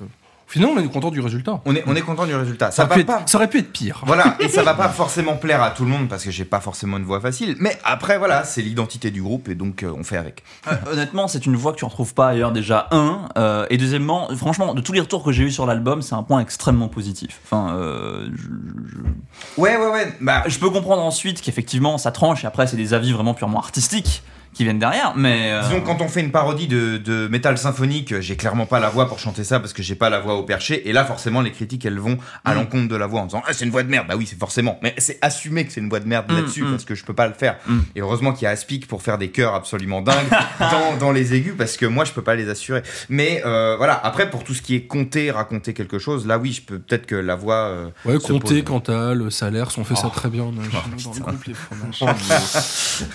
[0.51, 1.61] au final on est content du résultat.
[1.65, 2.71] On est, on est content du résultat.
[2.71, 3.27] Ça, Ça, aurait pu va être- pas.
[3.27, 4.01] ça aurait pu être pire.
[4.05, 6.59] Voilà, et ça va pas forcément plaire à tout le monde parce que j'ai pas
[6.59, 7.55] forcément une voix facile.
[7.59, 10.43] Mais après, voilà, c'est l'identité du groupe et donc euh, on fait avec.
[10.67, 13.29] Euh, honnêtement, c'est une voix que tu retrouves pas ailleurs déjà, un.
[13.37, 16.23] euh, et deuxièmement, franchement, de tous les retours que j'ai eu sur l'album, c'est un
[16.23, 17.39] point extrêmement positif.
[17.45, 20.13] Enfin, euh, je, je- Ouais, ouais, ouais.
[20.21, 23.59] Bah, je peux comprendre ensuite qu'effectivement ça tranche et après c'est des avis vraiment purement
[23.59, 25.51] artistiques qui viennent derrière, mais.
[25.51, 28.89] euh, Disons, quand on fait une parodie de, de métal symphonique, j'ai clairement pas la
[28.89, 30.89] voix pour chanter ça parce que j'ai pas la voix au perché.
[30.89, 32.55] Et là, forcément, les critiques, elles vont à Mm.
[32.57, 34.07] l'encontre de la voix en disant Ah, c'est une voix de merde.
[34.07, 34.77] Bah oui, c'est forcément.
[34.83, 36.71] Mais c'est assumé que c'est une voix de merde Mm, là-dessus mm.
[36.71, 37.55] parce que je peux pas le faire.
[37.95, 40.27] Et heureusement qu'il y a Aspic pour faire des chœurs absolument dingues
[40.59, 42.81] dans, dans les aigus parce que moi, je peux pas les assurer.
[43.09, 46.51] Mais euh, voilà, après, pour tout ce qui est compter, raconter quelque chose, là, oui,
[46.51, 47.55] je peux peut-être que la voix.
[47.55, 48.63] euh, Ouais, compter.
[48.63, 50.11] Cantal, salaire, on fait ça Oh.
[50.13, 50.53] très bien on a-
[51.03, 52.03] dans le groupe les fromages.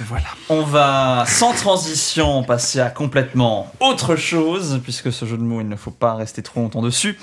[0.09, 0.25] voilà.
[0.49, 5.69] On va sans transition passer à complètement autre chose, puisque ce jeu de mots, il
[5.69, 7.19] ne faut pas rester trop longtemps dessus.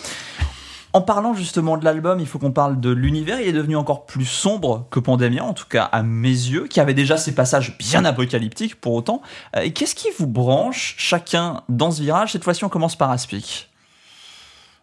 [0.95, 3.41] En parlant justement de l'album, il faut qu'on parle de l'univers.
[3.41, 6.79] Il est devenu encore plus sombre que Pandemia, en tout cas à mes yeux, qui
[6.79, 9.23] avait déjà ses passages bien apocalyptiques pour autant.
[9.55, 13.09] Euh, Et qu'est-ce qui vous branche chacun dans ce virage Cette fois-ci, on commence par
[13.09, 13.71] Aspic.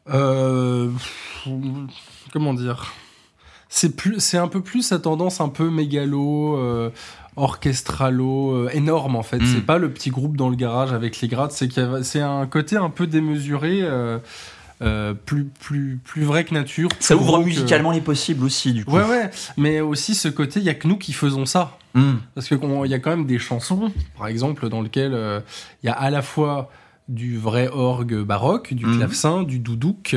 [0.08, 0.90] Euh,
[2.32, 2.92] comment dire?
[3.72, 6.90] C'est plus c'est un peu plus sa tendance un peu mégalo euh,
[7.36, 9.46] orchestralo euh, énorme en fait Mm.
[9.46, 12.02] c'est pas le petit groupe dans le garage avec les grattes c'est qu'il y a-
[12.02, 14.18] c'est un côté un peu démesuré euh,
[14.82, 18.84] euh, plus plus plus vrai que nature Ça ouvre que- musicalement les possibles aussi, du
[18.84, 18.92] coup.
[18.96, 22.18] ouais ouais mais aussi ce côté il y a que nous qui faisons ça Hmm.
[22.36, 25.40] parce que qu'on- il y a quand même des chansons, par exemple, dans lesquelles euh,
[25.82, 26.70] il y a à la fois
[27.10, 28.96] du vrai orgue baroque, du Mhm.
[28.98, 30.16] clavecin, du doudouk,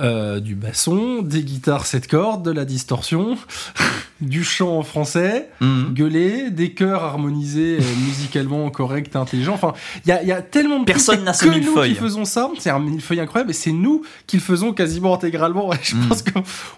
[0.00, 3.36] euh, du basson, des guitares sept cordes, de la distorsion,
[4.20, 5.92] du chant en français, Hmm.
[5.92, 9.54] gueulé, des chœurs harmonisés, euh, musicalement corrects, intelligents.
[9.54, 9.72] Enfin,
[10.06, 12.24] il y y a tellement de Personne trucs, n'a c'est ce que nous qui faisons
[12.24, 12.48] ça.
[12.58, 15.72] C'est un millefeuille incroyable et c'est nous qui le faisons quasiment intégralement.
[15.72, 16.08] Et je Mhm.
[16.08, 16.22] pense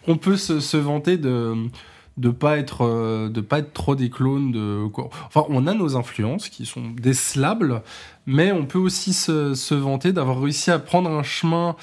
[0.07, 1.55] qu'on peut se, se vanter de
[2.17, 4.85] de pas être euh, de pas être trop des clones de.
[5.27, 7.83] Enfin, on a nos influences qui sont décelables,
[8.27, 11.77] mais on peut aussi se, se vanter d'avoir réussi à prendre un chemin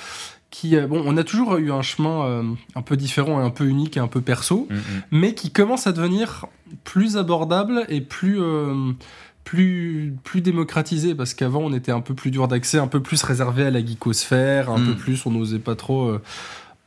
[0.50, 2.44] qui euh, bon, on a toujours eu un chemin euh,
[2.76, 4.80] un peu différent et un peu unique et un peu perso, Mm, mm.
[5.12, 6.46] mais qui commence à devenir
[6.84, 8.92] plus abordable et plus euh,
[9.44, 13.24] plus plus démocratisé parce qu'avant on était un peu plus dur d'accès, un peu plus
[13.24, 14.86] réservé à la geekosphère, un Mm.
[14.88, 16.22] peu plus on n'osait pas trop euh,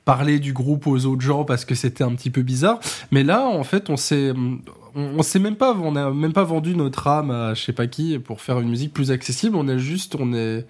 [0.04, 2.78] parler du groupe aux autres gens parce que c'était un petit peu bizarre.
[3.10, 4.34] Mais là, en fait, on s'est
[4.94, 7.72] on, on s'est même pas on a même pas vendu notre âme à je sais
[7.72, 9.56] pas qui pour faire une musique plus accessible.
[9.56, 10.66] On a juste on est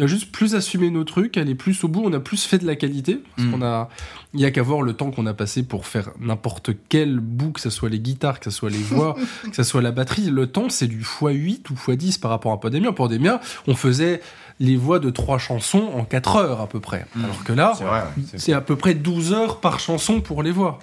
[0.00, 2.58] on a juste plus assumé nos trucs, aller plus au bout, on a plus fait
[2.58, 3.20] de la qualité.
[3.34, 3.50] Parce Mm.
[3.50, 3.88] qu'on a,
[4.32, 7.50] il y a qu'à voir le temps qu'on a passé pour faire n'importe quel bout,
[7.50, 9.16] que ce soit les guitares, que ce soit les voix,
[9.50, 10.30] que ce soit la batterie.
[10.30, 12.92] Le temps, c'est du x8 ou x10 par rapport à Pandemia.
[12.92, 14.20] Pandemia, on faisait
[14.60, 17.04] les voix de trois chansons en 4 heures à peu près.
[17.16, 17.24] Mm.
[17.24, 17.72] Alors que là,
[18.36, 20.78] c'est à peu près 12 heures par chanson pour les voix.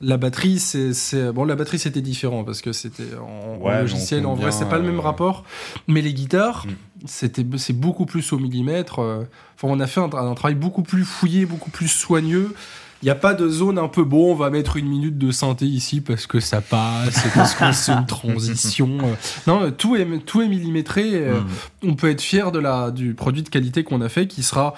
[0.00, 4.26] La batterie, c'est, c'est- bon, la batterie c'était différent parce que c'était en, logiciel.
[4.26, 5.44] En vrai, c'est pas le même euh, rapport.
[5.88, 6.70] Mais les guitares, Mm.
[7.06, 9.00] c'était, c'est beaucoup plus au millimètre.
[9.00, 9.24] euh,
[9.56, 12.54] Enfin, on a fait un, tra- un travail beaucoup plus fouillé, beaucoup plus soigneux.
[13.02, 15.30] Il n'y a pas de zone un peu bon, on va mettre une minute de
[15.32, 18.98] synthé ici parce que ça passe, parce que c'est une transition.
[19.02, 19.14] euh.
[19.48, 21.10] Non, tout est, tout est millimétré.
[21.14, 21.88] euh, Mm.
[21.90, 24.74] on peut être fier de la, du produit de qualité qu'on a fait qui sera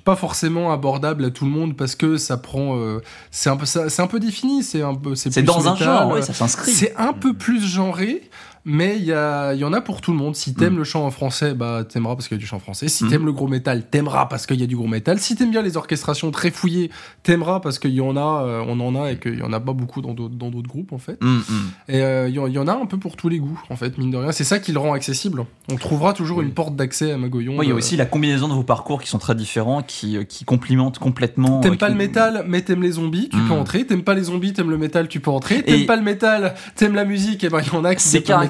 [0.00, 3.66] pas forcément abordable à tout le monde parce que ça prend euh, c'est un peu
[3.66, 6.72] c'est un peu défini c'est un peu C'est dans un genre, euh, ouais, ça s'inscrit.
[6.72, 8.22] c'est un peu plus genré
[8.70, 10.36] mais il y, a- y en a pour tout le monde.
[10.36, 12.60] Si t'aimes le chant en français, bah t'aimeras parce qu'il y a du chant en
[12.60, 12.86] français.
[12.88, 13.08] Si Mm.
[13.08, 15.18] t'aimes le gros métal, t'aimeras parce qu'il y a du gros métal.
[15.18, 16.90] Si t'aimes bien les orchestrations très fouillées,
[17.22, 19.60] t'aimeras parce qu'il y en a, euh, on en a et qu'il y en a
[19.60, 21.16] pas beaucoup dans d'autres dans d'autres groupes en fait.
[21.22, 21.42] Mm, mm.
[21.88, 23.58] Et euh, il y, en- il y en a un peu pour tous les goûts
[23.70, 24.32] en fait, mine de rien.
[24.32, 25.46] C'est ça qui le rend accessible.
[25.72, 27.62] On trouvera toujours une porte d'accès à Magoyon.
[27.62, 30.18] Il y a euh, aussi la combinaison de vos parcours qui sont très différents, qui,
[30.28, 31.60] qui complimentent complètement.
[31.60, 33.48] T'aimes euh, pas le métal, mais t'aimes les zombies, tu Mm.
[33.48, 33.86] peux entrer.
[33.86, 35.62] T'aimes pas les zombies, t'aimes le métal, tu peux entrer.
[35.62, 38.02] T'aimes Et- pas le métal, t'aimes la musique, et ben il y en a qui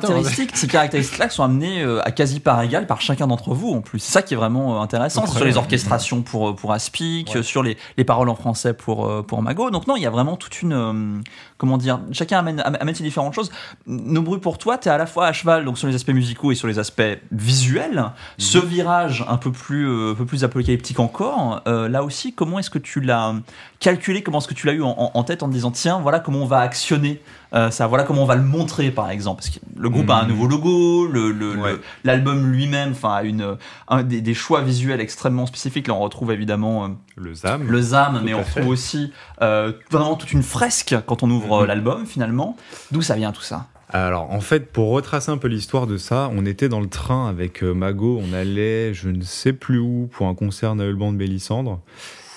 [0.09, 3.81] Ces caractéristiques, caractéristiques-là sont amenées euh, à quasi part égale par chacun d'entre vous en
[3.81, 3.99] plus.
[3.99, 5.23] C'est ça qui est vraiment euh, intéressant.
[5.23, 9.25] Après, sur les orchestrations pour, euh, pour Aspic, sur les, les paroles en français pour,
[9.27, 9.71] pour Mago.
[9.71, 11.23] Donc non, il y a vraiment toute une...
[11.57, 13.51] comment dire Chacun amène, am- amène ses différentes choses.
[13.87, 16.53] Nombreux pour toi, tu es à la fois à cheval donc sur les aspects musicaux
[16.53, 18.05] et sur les aspects visuels.
[18.39, 22.71] Ce virage un peu plus, un peu plus apocalyptique encore, euh, là aussi, comment est-ce
[22.71, 23.35] que tu l'as
[23.81, 24.23] calculé?
[24.23, 26.21] Comment est-ce que tu l'as eu en, en- en tête en te disant tiens, voilà
[26.21, 27.21] comment on va actionner
[27.55, 30.17] euh, ça, voilà comment on va le montrer par exemple Parce que le groupe a
[30.17, 30.29] un Mhm.
[30.29, 31.77] nouveau logo, le- le- le- Ouais.
[32.05, 33.57] l'album lui-même enfin, a une,
[33.89, 35.89] un, des, des choix visuels extrêmement spécifiques.
[35.89, 37.67] Là, on retrouve évidemment euh, Le ZAM.
[37.67, 38.61] le ZAM, mais on fait.
[38.61, 41.67] retrouve aussi euh, vraiment toute une fresque quand on ouvre Mhm.
[41.67, 42.57] l'album finalement.
[42.93, 43.67] D'où ça vient tout ça?
[43.91, 47.27] Alors, en fait, pour retracer un peu l'histoire de ça, on était dans le train
[47.27, 51.81] avec Mago, on allait je ne sais plus où pour un concert Noël Band Bélissandre.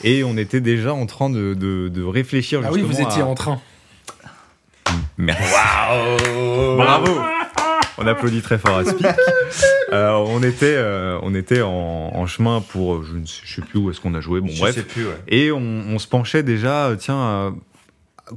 [0.04, 3.28] Et on était déjà en train de, de- de réfléchir Ah oui, vous étiez à-
[3.28, 3.60] en train.
[5.18, 5.54] Merci.
[6.78, 7.20] Bravo
[7.98, 9.06] On applaudit très fort à Speak.
[9.94, 13.56] Euh, on était, euh, on était en, en chemin pour, euh, je ne sais, je
[13.56, 14.74] sais plus où est-ce qu'on a joué, bon Je bref.
[14.74, 15.18] sais plus, ouais.
[15.28, 17.54] Et on, on se penchait déjà, tiens,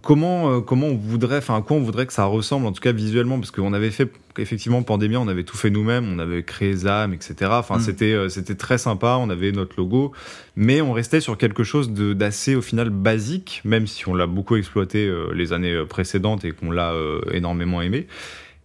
[0.03, 2.81] comment, euh, comment on voudrait, enfin, à quoi on voudrait que ça ressemble, en tout
[2.81, 6.43] cas visuellement, parce qu'on avait fait, effectivement, Pandémie, on avait tout fait nous-mêmes, on avait
[6.43, 7.35] créé ZAM, etc.
[7.53, 7.81] Enfin, Mm.
[7.81, 10.13] c'était, euh, c'était très sympa, on avait notre logo,
[10.57, 14.57] mais on restait sur quelque chose d'assez, au final, basique, même si on l'a beaucoup
[14.57, 18.07] exploité euh, les années précédentes et qu'on l'a euh, énormément aimé.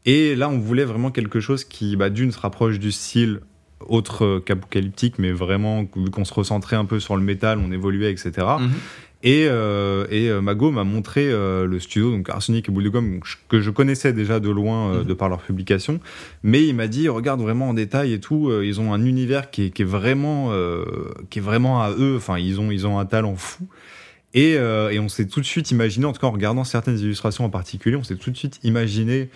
[0.05, 3.41] Et là, on voulait vraiment quelque chose qui, bah, d'une, se rapproche du style
[3.87, 8.11] autre qu'apocalyptique, mais vraiment, vu qu'on se recentrait un peu sur le métal, on évoluait,
[8.11, 8.45] etc.
[9.21, 12.89] Et, euh, et euh, Mago m'a montré euh, le studio, donc Arsenic et Boule de
[12.89, 15.07] Gomme, que je connaissais déjà de loin euh, Mhm.
[15.07, 15.99] de par leur publication,
[16.41, 19.63] mais il m'a dit regarde vraiment en détail et tout, ils ont un univers qui
[19.63, 20.51] est, qui est vraiment,
[21.29, 22.15] qui est vraiment à eux.
[22.15, 23.67] Enfin, ils ont, ils ont un talent fou.
[24.33, 27.43] Et, et on s'est tout de suite imaginé, en tout cas en regardant certaines illustrations
[27.45, 29.29] en particulier, on s'est tout de suite imaginé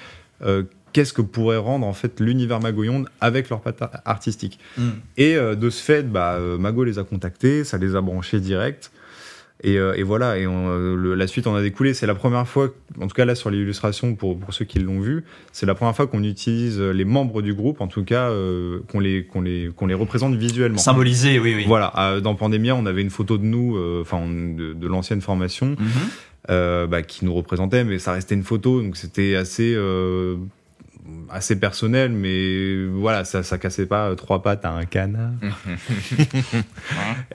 [0.94, 4.60] qu'est-ce que pourrait rendre en fait l'univers Magoyonde avec leur patte artistique.
[4.78, 4.90] Mm.
[5.18, 8.92] Et de ce fait, bah, Mago les a contactés, ça les a branchés direct.
[9.66, 11.94] Et, euh, et voilà, et on, euh, le- la suite en a découlé.
[11.94, 15.00] C'est la première fois, en tout cas là sur l'illustration, pour, pour ceux qui l'ont
[15.00, 15.24] vu,
[15.54, 18.80] c'est la première fois qu'on utilise euh, les membres du groupe, en tout cas euh,
[18.92, 20.78] qu'on les, qu'on les, qu'on les représente visuellement.
[20.80, 21.64] Symbolisé, oui, oui.
[21.66, 25.76] Voilà, dans Pandemia, on avait une photo de nous, enfin de, de l'ancienne formation,
[26.50, 26.88] Mhm.
[26.90, 29.78] bah, qui nous représentait, mais ça restait une photo, donc c'était assez,
[31.30, 35.32] assez personnel, mais voilà, ça, ça cassait pas euh, trois pattes à un canard.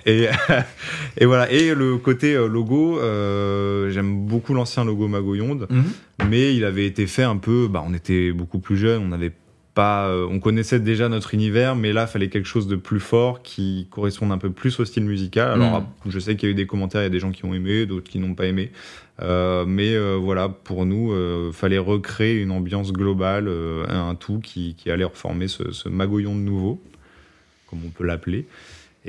[0.07, 0.29] et,
[1.19, 5.85] et voilà, et le côté euh, logo, euh, j'aime beaucoup l'ancien logo Magoyonde, Mhm.
[6.29, 9.33] mais il avait été fait un peu, bah, on était beaucoup plus jeunes, on n'avait
[9.75, 13.43] pas, euh, on connaissait déjà notre univers, mais là, fallait quelque chose de plus fort
[13.43, 15.53] qui corresponde un peu plus au style musical.
[15.53, 15.87] Alors, Mm.
[16.11, 17.55] je sais qu'il y a eu des commentaires, il y a des gens qui ont
[17.55, 18.73] aimé, d'autres qui n'ont pas aimé.
[19.21, 24.41] Euh, mais euh, voilà, pour nous, euh, fallait recréer une ambiance globale, euh, un tout
[24.41, 26.81] qui, allait reformer ce, ce magoyon de nouveau,
[27.69, 28.47] comme on peut l'appeler.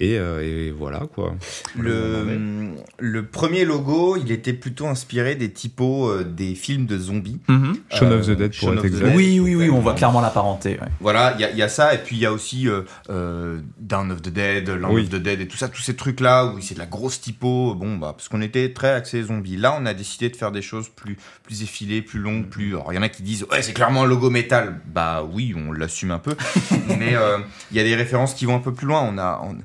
[0.02, 1.36] Et, euh, et voilà quoi.
[1.78, 2.70] Le,
[3.00, 7.40] le premier logo, il était plutôt inspiré des typos euh, des films de zombies.
[7.50, 7.76] Mhm.
[7.92, 9.06] Shaun of the Euh, Dead pour Shaun être of the exact.
[9.08, 9.16] Dead.
[9.18, 10.80] Oui, oui, oui, on voit clairement la parenté.
[10.80, 10.88] ouais.
[11.02, 12.84] Voilà, il y, a- il y a ça, et puis il y a aussi euh,
[13.10, 15.02] euh, Down of the Dead, Land Oui.
[15.04, 17.76] of the Dead, et tout ça, tous ces trucs-là où c'est de la grosse typo,
[17.76, 19.58] bon, bah, parce qu'on était très axé zombies.
[19.58, 22.70] Là, on a décidé de faire des choses plus, plus effilées, plus longues, plus.
[22.76, 24.80] Alors, il y en a qui disent, ouais, c'est clairement un logo métal.
[24.94, 26.36] Bah oui, on l'assume un peu,
[27.00, 27.38] mais euh,
[27.72, 29.02] il y a des références qui vont un peu plus loin.
[29.02, 29.42] On a.
[29.44, 29.58] On,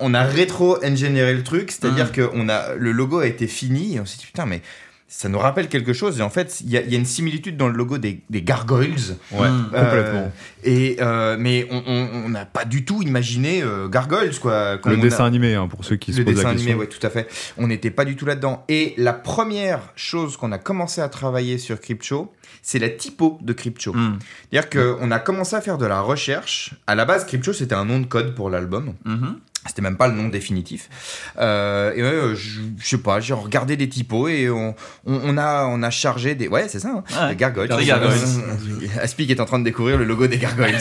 [0.00, 2.12] on a rétro-engineeré le truc, c'est-à-dire Mm.
[2.12, 4.62] que on a, le logo a été fini, et on s'est dit, putain, mais
[5.12, 7.04] ça nous rappelle quelque chose, et en fait, il y, a- il y a une
[7.04, 8.94] similitude dans le logo des, des gargoyles.
[9.32, 9.64] Ouais, Mm.
[9.64, 10.20] complètement.
[10.20, 14.76] Euh, et euh, mais on- n'a pas du tout imaginé euh, Gargoyles quoi.
[14.84, 16.70] Le a- dessin animé, hein, pour ceux qui se le posent dessin la question.
[16.70, 17.26] animé, ouais, tout à fait.
[17.58, 18.64] On n'était pas du tout là-dedans.
[18.68, 23.52] Et la première chose qu'on a commencé à travailler sur Crypto, c'est la typo de
[23.52, 23.92] Crypto.
[23.92, 24.18] Mhm.
[24.52, 26.74] C'est-à-dire qu'on a commencé à faire de la recherche.
[26.86, 28.94] À la base, Crypto, c'était un nom de code pour l'album.
[29.04, 29.40] Mhm.
[29.66, 30.88] C'était même pas le nom définitif.
[31.38, 34.74] Euh, et ouais, euh, je, je sais pas, j'ai regardé des typos et on,
[35.06, 36.48] on, on a, on a chargé des.
[36.48, 37.28] Ouais, c'est ça, hein, Ouais.
[37.30, 37.68] des gargoyles.
[37.68, 38.14] Gargoyles.
[39.02, 40.78] Aspic est en train de découvrir le logo des gargoyles.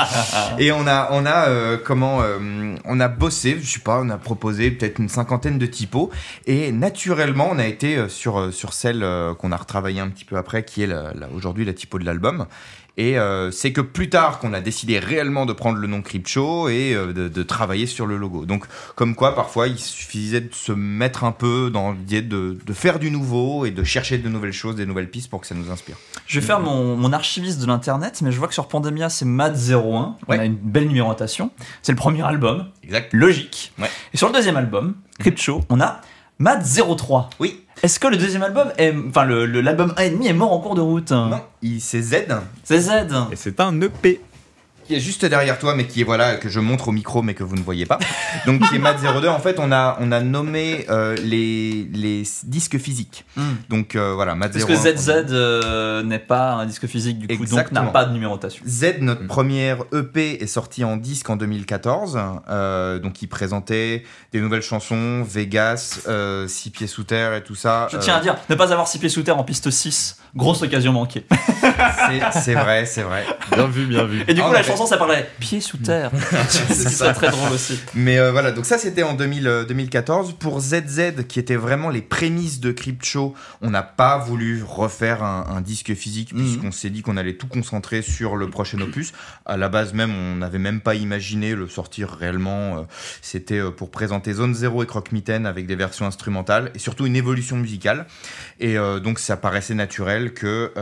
[0.58, 4.10] et on a, on a euh, comment, euh, on a bossé, je sais pas, on
[4.10, 6.10] a proposé peut-être une cinquantaine de typos
[6.46, 9.06] et naturellement, on a été euh, sur euh, sur celle
[9.38, 10.88] qu'on a retravaillé un petit peu après, qui est
[11.34, 12.46] aujourd'hui la typo de l'album.
[12.98, 16.70] Et euh, c'est que plus tard qu'on a décidé réellement de prendre le nom Crypto
[16.70, 18.46] et euh, de, de travailler sur le logo.
[18.46, 22.72] Donc, comme quoi, parfois, il suffisait de se mettre un peu dans l'idée de, de
[22.72, 25.54] faire du nouveau et de chercher de nouvelles choses, des nouvelles pistes pour que ça
[25.54, 25.96] nous inspire.
[26.26, 29.26] Je vais faire mon, mon archiviste de l'internet, mais je vois que sur Pandemia, c'est
[29.26, 30.14] Mad01.
[30.26, 31.50] On a une belle numérotation.
[31.82, 33.12] C'est le premier album, Exact.
[33.12, 33.72] logique.
[33.78, 33.90] Ouais.
[34.14, 36.00] Et sur le deuxième album, Crypto, on a
[36.40, 37.26] Mad03.
[37.40, 37.60] Oui.
[37.82, 40.74] Est-ce que le deuxième album, est, enfin le- le- l'album 1,5 est mort en cours
[40.74, 41.10] de route?
[41.12, 42.26] Non, il- c'est Z
[42.64, 42.90] C'est Z.
[43.32, 44.20] Et c'est un EP.
[44.86, 47.34] Qui est juste derrière toi, mais qui est voilà que je montre au micro, mais
[47.34, 47.98] que vous ne voyez pas.
[48.46, 49.28] Donc qui est Mat 02.
[49.28, 53.24] En fait, on a on a nommé euh, les les disques physiques.
[53.36, 53.42] Hmm.
[53.68, 54.68] Donc euh, voilà, Mat Parce 01.
[54.68, 57.82] que ZZ euh, n'est pas un disque physique du coup, donc Exactement.
[57.84, 58.62] n'a pas de numérotation.
[58.66, 59.26] Z, notre Mm.
[59.28, 62.18] première EP, est sorti en disque en 2014.
[62.48, 67.54] euh, donc, il présentait des nouvelles chansons, Vegas, euh, Six pieds sous terre et tout
[67.54, 67.88] ça.
[67.90, 70.18] Je Euh, tiens à dire, ne pas avoir six pieds sous terre en piste 6,
[70.36, 71.24] grosse occasion manquée.
[72.42, 73.24] c'est- vrai, c'est vrai.
[73.52, 74.22] Bien vu, bien vu.
[74.28, 76.10] Et du coup, mais la chanson, ça parlait pieds sous terre.
[76.48, 77.12] C'est ça.
[77.12, 77.78] très drôle aussi.
[77.94, 80.34] Mais euh, voilà, donc ça c'était en 2000, euh, 2014.
[80.38, 85.46] Pour ZZ, qui était vraiment les prémices de Crypto, on n'a pas voulu refaire un,
[85.48, 86.42] un disque physique Mhm.
[86.44, 89.12] puisqu'on s'est dit qu'on allait tout concentrer sur le prochain opus.
[89.44, 92.78] À la base même, on n'avait même pas imaginé le sortir réellement.
[92.78, 92.82] euh,
[93.22, 97.16] C'était pour présenter Zone Zero et Croque Mitaine avec des versions instrumentales et surtout une
[97.16, 98.06] évolution musicale.
[98.60, 100.72] Et euh, donc ça paraissait naturel que,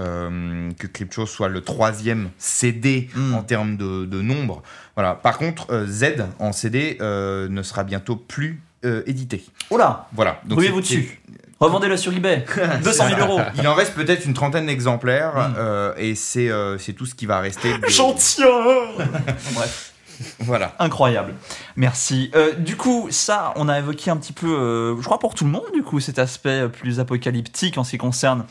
[0.78, 3.34] que Crypto soit le troisième CD Mhm.
[3.34, 4.62] en termes de, de nombre.
[4.96, 5.14] Voilà.
[5.14, 9.44] Par contre, euh, Z en CD euh, ne sera bientôt plus euh, édité.
[9.70, 10.40] Oula, Voilà.
[10.44, 11.20] Donc ruez-vous dessus.
[11.60, 12.44] Revendez-le sur eBay.
[12.84, 13.40] 200 000 euros.
[13.56, 15.54] Il en reste peut-être une trentaine d'exemplaires Mm.
[15.56, 17.78] euh, et c'est euh, tout ce qui va rester.
[17.78, 18.46] de- J'en tiens
[19.54, 19.92] Bref,
[20.40, 20.74] Voilà.
[20.78, 21.34] incroyable.
[21.76, 22.30] Merci.
[22.34, 25.50] Euh, du coup, ça, on a évoqué un petit peu, je crois pour tout le
[25.50, 28.44] monde, du coup, cet aspect plus apocalyptique en ce qui concerne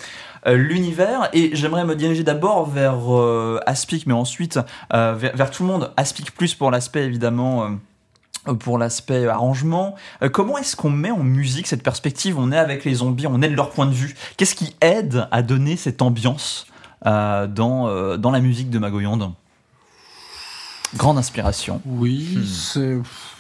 [0.48, 1.30] l'univers.
[1.34, 4.60] Et j'aimerais me diriger d'abord vers euh, Aspic, mais ensuite
[4.94, 5.92] euh, vers, vers tout le monde.
[5.98, 7.64] Aspic plus pour l'aspect, évidemment.
[7.64, 7.70] euh,
[8.50, 12.38] euh, pour l'aspect arrangement, Euh, comment est-ce qu'on met en musique cette perspective?
[12.38, 14.16] On est avec les zombies, on est de leur point de vue.
[14.36, 16.68] Qu'est-ce qui aide à donner cette ambiance
[17.06, 19.32] euh, dans, euh, dans la musique de Magoyonde
[20.96, 21.82] Grande inspiration.
[21.86, 22.44] Oui, Hmm.
[22.46, 22.98] c'est.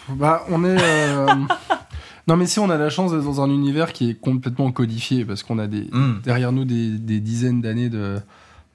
[0.09, 0.77] Bah, on est.
[0.81, 1.27] euh,
[2.27, 5.25] non, mais si on a la chance d'être dans un univers qui est complètement codifié,
[5.25, 6.21] parce qu'on a des, Mm.
[6.23, 8.19] derrière nous des, des dizaines d'années de,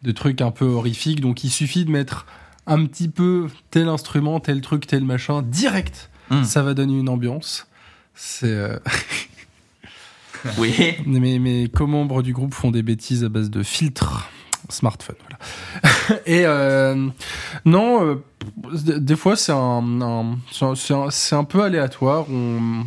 [0.02, 2.26] de trucs un peu horrifiques, donc il suffit de mettre
[2.66, 6.44] un petit peu tel instrument, tel truc, tel machin, direct, Mm.
[6.44, 7.66] ça va donner une ambiance.
[8.14, 8.46] C'est.
[8.48, 8.76] euh,
[10.58, 10.74] Oui.
[11.06, 14.28] mes, mes co-membres du groupe font des bêtises à base de filtres
[14.68, 15.16] smartphone.
[15.28, 16.20] Voilà.
[16.26, 17.08] Et euh,
[17.64, 18.22] non, euh,
[18.98, 20.36] des fois c'est un, un-
[21.10, 22.26] c'est un- peu aléatoire.
[22.30, 22.84] On...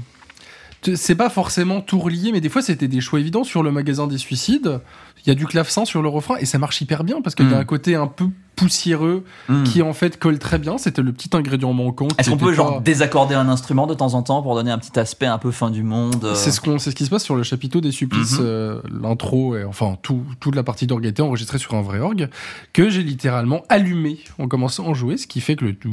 [0.96, 4.08] C'est pas forcément tout relié, mais des fois c'était des choix évidents sur le magasin
[4.08, 4.80] des suicides.
[5.26, 7.46] il y a du clavecin sur le refrain et ça marche hyper bien parce qu'il
[7.50, 7.62] y a Mm.
[7.62, 8.26] un côté un peu
[8.56, 9.64] poussiéreux Hmm.
[9.64, 10.78] qui en fait colle très bien.
[10.78, 12.08] C'était le petit ingrédient manquant.
[12.18, 14.78] Est-ce qu'on peut pas- genre désaccorder un instrument de temps en temps pour donner un
[14.78, 17.10] petit aspect un peu fin du monde euh, C'est ce, qu'on, c'est ce qui se
[17.10, 18.46] passe sur le chapiteau des supplices, Mhm.
[18.46, 22.30] euh, l'intro, et enfin tout, toute la partie d'orgue était enregistrée sur un vrai orgue,
[22.74, 25.90] que j'ai littéralement allumé en commençant à en jouer, ce qui fait que le tout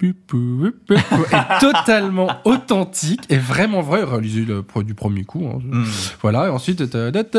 [0.00, 0.14] est
[1.60, 5.46] totalement authentique et vraiment vrai, réalisé le- du premier coup.
[5.52, 5.58] hein.
[5.62, 5.84] hmm.
[6.22, 6.82] Voilà, et ensuite,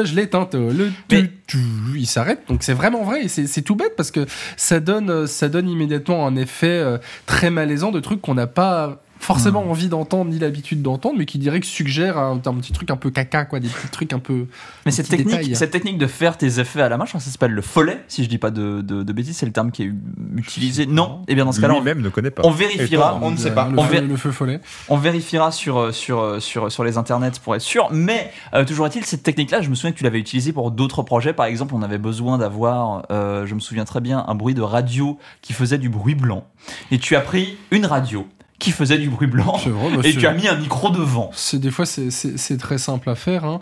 [0.06, 2.42] je l'éteins, le Mais- il s'arrête.
[2.48, 4.26] Donc c'est vraiment vrai, et c'est tout bête parce que
[4.58, 8.48] ça donne, euh, ça donne immédiatement un effet euh, très malaisant de trucs qu'on n'a
[8.48, 9.70] pas forcément Hmm.
[9.72, 12.96] envie d'entendre ni l'habitude d'entendre, mais qui dirait que suggère un, un petit truc un
[12.96, 14.48] peu caca, quoi, des petits trucs un peu.
[14.86, 15.56] Mais cette technique, détails.
[15.56, 17.62] cette technique de faire tes effets à la main, je crois que ça s'appelle le
[17.62, 19.92] follet, si je dis pas de, de, de bêtises, c'est le terme qui est
[20.36, 20.86] utilisé.
[20.86, 22.44] Non, et bien dans ce cas-là, on, Lui-même ne connaît pas.
[22.46, 23.20] on vérifiera.
[23.22, 23.68] on ne sait pas.
[23.70, 24.60] Le, On feu, ver- le feu follet.
[24.88, 27.90] On vérifiera sur, euh, sur, euh, sur, sur les internets pour être sûr.
[27.92, 31.04] Mais euh, toujours est-il, cette technique-là, je me souviens que tu l'avais utilisée pour d'autres
[31.04, 31.34] projets.
[31.34, 34.62] Par exemple, on avait besoin d'avoir, euh, je me souviens très bien, un bruit de
[34.62, 36.46] radio qui faisait du bruit blanc.
[36.92, 38.28] Et tu as pris une radio
[38.60, 41.32] qui faisait du bruit blanc vrai, bah, et tu as mis un micro devant.
[41.34, 43.46] C'est des fois c'est- très simple à faire.
[43.46, 43.60] hein.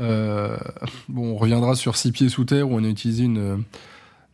[0.00, 0.56] Euh,
[1.08, 3.56] bon, on reviendra sur six pieds sous terre où on a utilisé une euh,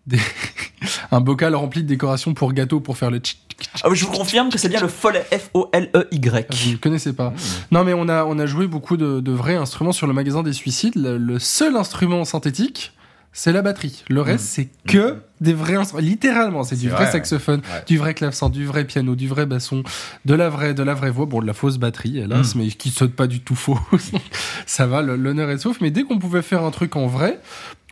[0.06, 0.18] des-
[1.12, 3.82] un bocal rempli de décorations pour gâteaux pour faire le tchic, tchic, tchic.
[3.84, 6.46] Ah, je vous confirme que c'est bien le follet F-O-L-E-Y.
[6.50, 7.32] Ah, Vous ne connaissez pas.
[7.70, 10.42] Non, mais on a, on a joué beaucoup de, de vrais instruments sur le magasin
[10.42, 10.96] des suicides.
[10.96, 12.92] Le, le seul instrument synthétique,
[13.32, 14.04] c'est la batterie.
[14.08, 16.02] Le reste, c'est que des vrais instruments.
[16.02, 17.84] Littéralement, c'est du vrai, vrai, saxophone, Ouais.
[17.86, 19.82] du vrai clavecin, du vrai piano, du vrai basson,
[20.24, 21.26] de la vraie, de la vraie voix.
[21.26, 23.78] Bon, de la fausse batterie, hélas, mais qui saute pas du tout faux.
[24.66, 25.80] Ça va, l'honneur est sauf.
[25.80, 27.38] Mais dès qu'on pouvait faire un truc en vrai,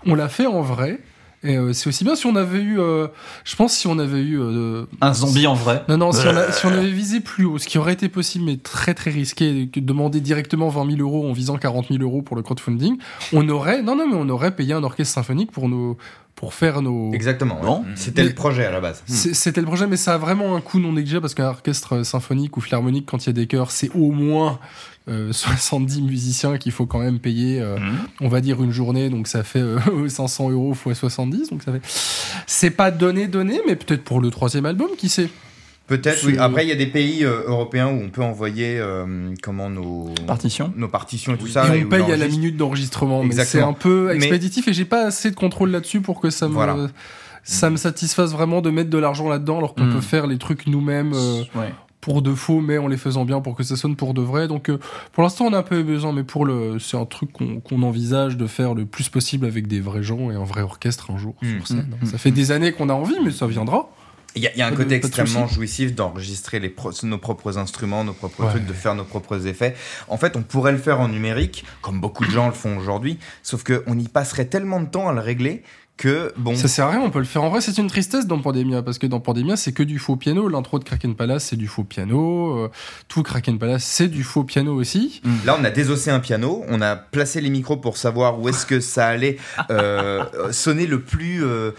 [0.07, 0.99] on l'a fait en vrai.
[1.45, 3.07] Et euh, c'est aussi bien si on avait eu, euh,
[3.45, 5.85] je pense si on avait eu euh, Un zombie en vrai.
[5.89, 8.09] non, non, si on, a- si on avait visé plus haut, ce qui aurait été
[8.09, 12.23] possible, mais très très risqué, demander directement 20 000 euros en visant 40 000 euros
[12.23, 12.97] pour le crowdfunding,
[13.33, 15.97] on aurait, non, non, mais on aurait payé un orchestre symphonique pour nos,
[16.35, 17.13] pour faire nos.
[17.13, 17.61] Exactement.
[17.63, 17.79] Bon.
[17.83, 17.87] ouais.
[17.95, 19.03] C'était le projet à la base.
[19.07, 22.03] C'est- C'était le projet, mais ça a vraiment un coût non négligeable parce qu'un orchestre
[22.03, 24.59] symphonique ou philharmonique, quand il y a des chœurs, c'est au moins
[25.09, 27.97] euh, 70 musiciens qu'il faut quand même payer, euh, Mhm.
[28.21, 29.79] on va dire une journée, donc ça fait euh,
[30.09, 31.81] 500 euros x 70, donc ça fait.
[32.47, 35.29] C'est pas donné, donné, mais peut-être pour le troisième album, qui sait
[35.87, 36.37] Peut-être, oui.
[36.39, 40.13] Après, il y a des pays euh, européens où on peut envoyer euh, comment nos
[40.27, 40.71] Partition.
[40.77, 41.51] nos partitions et tout Oui.
[41.53, 41.75] ça.
[41.75, 44.85] et on paye à la minute d'enregistrement, mais c'est un peu Mais- expéditif et j'ai
[44.85, 46.77] pas assez de contrôle là-dessus pour que ça me, Voilà.
[47.43, 49.95] ça me satisfasse vraiment de mettre de l'argent là-dedans alors qu'on Mm.
[49.95, 51.73] peut faire les trucs nous-mêmes euh, Ouais.
[52.09, 54.49] Pour de faux, mais en les faisant bien pour que ça sonne pour de vrai.
[54.49, 54.79] Donc euh,
[55.13, 57.83] pour l'instant on a un peu besoin, mais pour le, c'est un truc qu'on qu'on
[57.83, 61.19] envisage de faire le plus possible avec des vrais gens et un vrai orchestre un
[61.19, 61.47] jour Mm.
[61.59, 61.91] sur scène.
[62.03, 62.07] Mm.
[62.07, 63.91] Ça fait des années qu'on a envie, mais ça viendra.
[64.37, 67.59] Il y, a- il y a un côté extrêmement jouissif d'enregistrer les pro- nos propres
[67.59, 68.51] instruments, nos propres Ouais.
[68.51, 69.75] trucs, de faire nos propres effets.
[70.09, 73.19] En fait, on pourrait le faire en numérique, comme beaucoup de gens le font aujourd'hui,
[73.43, 75.63] sauf qu'on y passerait tellement de temps à le régler
[75.99, 77.61] que, bon, Ça sert à rien, on peut le faire en vrai.
[77.61, 80.49] C'est une tristesse dans Pandemia, parce que dans Pandemia, c'est que du faux piano.
[80.49, 82.57] L'intro de Kraken Palace, c'est du faux piano.
[82.57, 82.71] euh,
[83.09, 85.21] tout Kraken Palace, c'est du faux piano aussi.
[85.45, 88.65] Là, on a désossé un piano, on a placé les micros pour savoir où est-ce
[88.65, 89.37] que ça allait
[89.71, 91.73] euh, sonner le plus euh,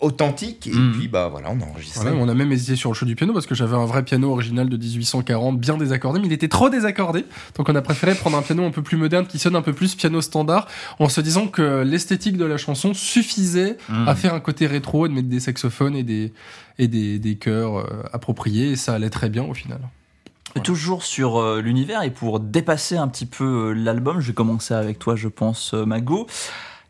[0.00, 0.66] authentique.
[0.66, 0.92] Et Mhm.
[0.92, 2.00] puis, bah voilà, on a enregistré.
[2.02, 4.04] Voilà, on a même hésité sur le choix du piano, parce que j'avais un vrai
[4.04, 7.24] piano original de 1840, bien désaccordé, mais il était trop désaccordé.
[7.56, 9.72] Donc on a préféré prendre un piano un peu plus moderne, qui sonne un peu
[9.72, 10.66] plus piano standard,
[10.98, 14.08] en se disant que l'esthétique de la chanson suffisait Mhm.
[14.08, 16.32] à faire un côté rétro et de mettre des saxophones et des,
[16.78, 19.80] et des, des chœurs euh, appropriés, et ça allait très bien au final.
[20.64, 24.72] Toujours sur euh, l'univers et pour dépasser un petit peu euh, l'album, je vais commencer
[24.72, 26.26] avec toi, je pense, euh, Mago.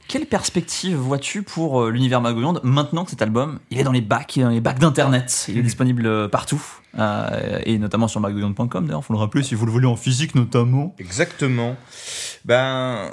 [0.08, 4.00] Quelle perspective vois-tu pour euh, l'univers Magoyonde maintenant que cet album il est dans les
[4.00, 6.62] bacs, il est dans les bacs d'internet, il est disponible euh, partout
[6.98, 10.34] euh, et notamment sur magoyonde.com d'ailleurs, faut le rappeler si vous le voulez en physique
[10.34, 10.94] notamment.
[10.98, 11.76] Exactement.
[12.44, 13.10] Ben.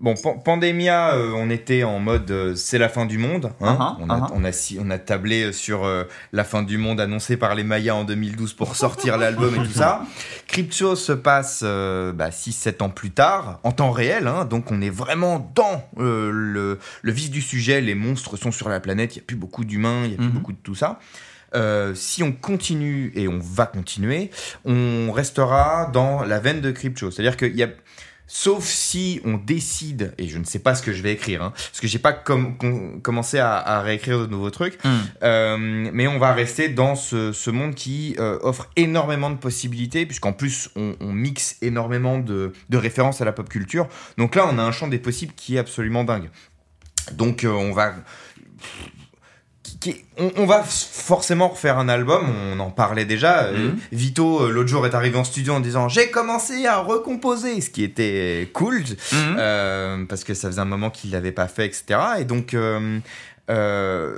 [0.00, 3.52] Bon, Pan- Pandemia, euh, on était en mode euh, c'est la fin du monde.
[3.60, 3.76] hein.
[3.78, 4.30] Uh-huh, on, a, uh-huh.
[4.34, 7.64] on, a, si- on a tablé sur euh, la fin du monde annoncée par les
[7.64, 10.06] Mayas en 2012 pour sortir l'album et tout ça.
[10.46, 14.26] Crypto se passe euh, bah, 6-7 ans plus tard, en temps réel.
[14.26, 14.46] hein.
[14.46, 17.82] donc on est vraiment dans euh, le, le vif du sujet.
[17.82, 20.18] Les monstres sont sur la planète, il n'y a plus beaucoup d'humains, il n'y a
[20.18, 20.32] plus Mhm.
[20.32, 20.98] beaucoup de tout ça.
[21.54, 24.30] Euh, si on continue, et on va continuer,
[24.64, 27.10] on restera dans la veine de Crypto.
[27.10, 27.68] C'est-à-dire qu'il y a...
[28.32, 31.52] Sauf si on décide, et je ne sais pas ce que je vais écrire, hein,
[31.52, 34.78] parce que j'ai pas com- com- commencé à, à réécrire de nouveaux trucs,
[35.24, 40.06] euh, mais on va rester dans ce, ce monde qui euh, offre énormément de possibilités,
[40.06, 43.88] puisqu'en plus on, on mixe énormément de, de références à la pop culture.
[44.16, 46.30] Donc là, on a un champ des possibles qui est absolument dingue.
[47.12, 47.94] Donc euh, on va.
[49.80, 53.44] Qui, on, on va forcément refaire un album, on en parlait déjà.
[53.44, 53.76] euh, Mhm.
[53.92, 57.70] Vito, euh, l'autre jour, est arrivé en studio en disant J'ai commencé à recomposer, ce
[57.70, 59.36] qui était cool, Mhm.
[59.38, 61.98] euh, parce que ça faisait un moment qu'il l'avait pas fait, etc.
[62.18, 62.98] Et donc, euh,
[63.50, 64.14] euh,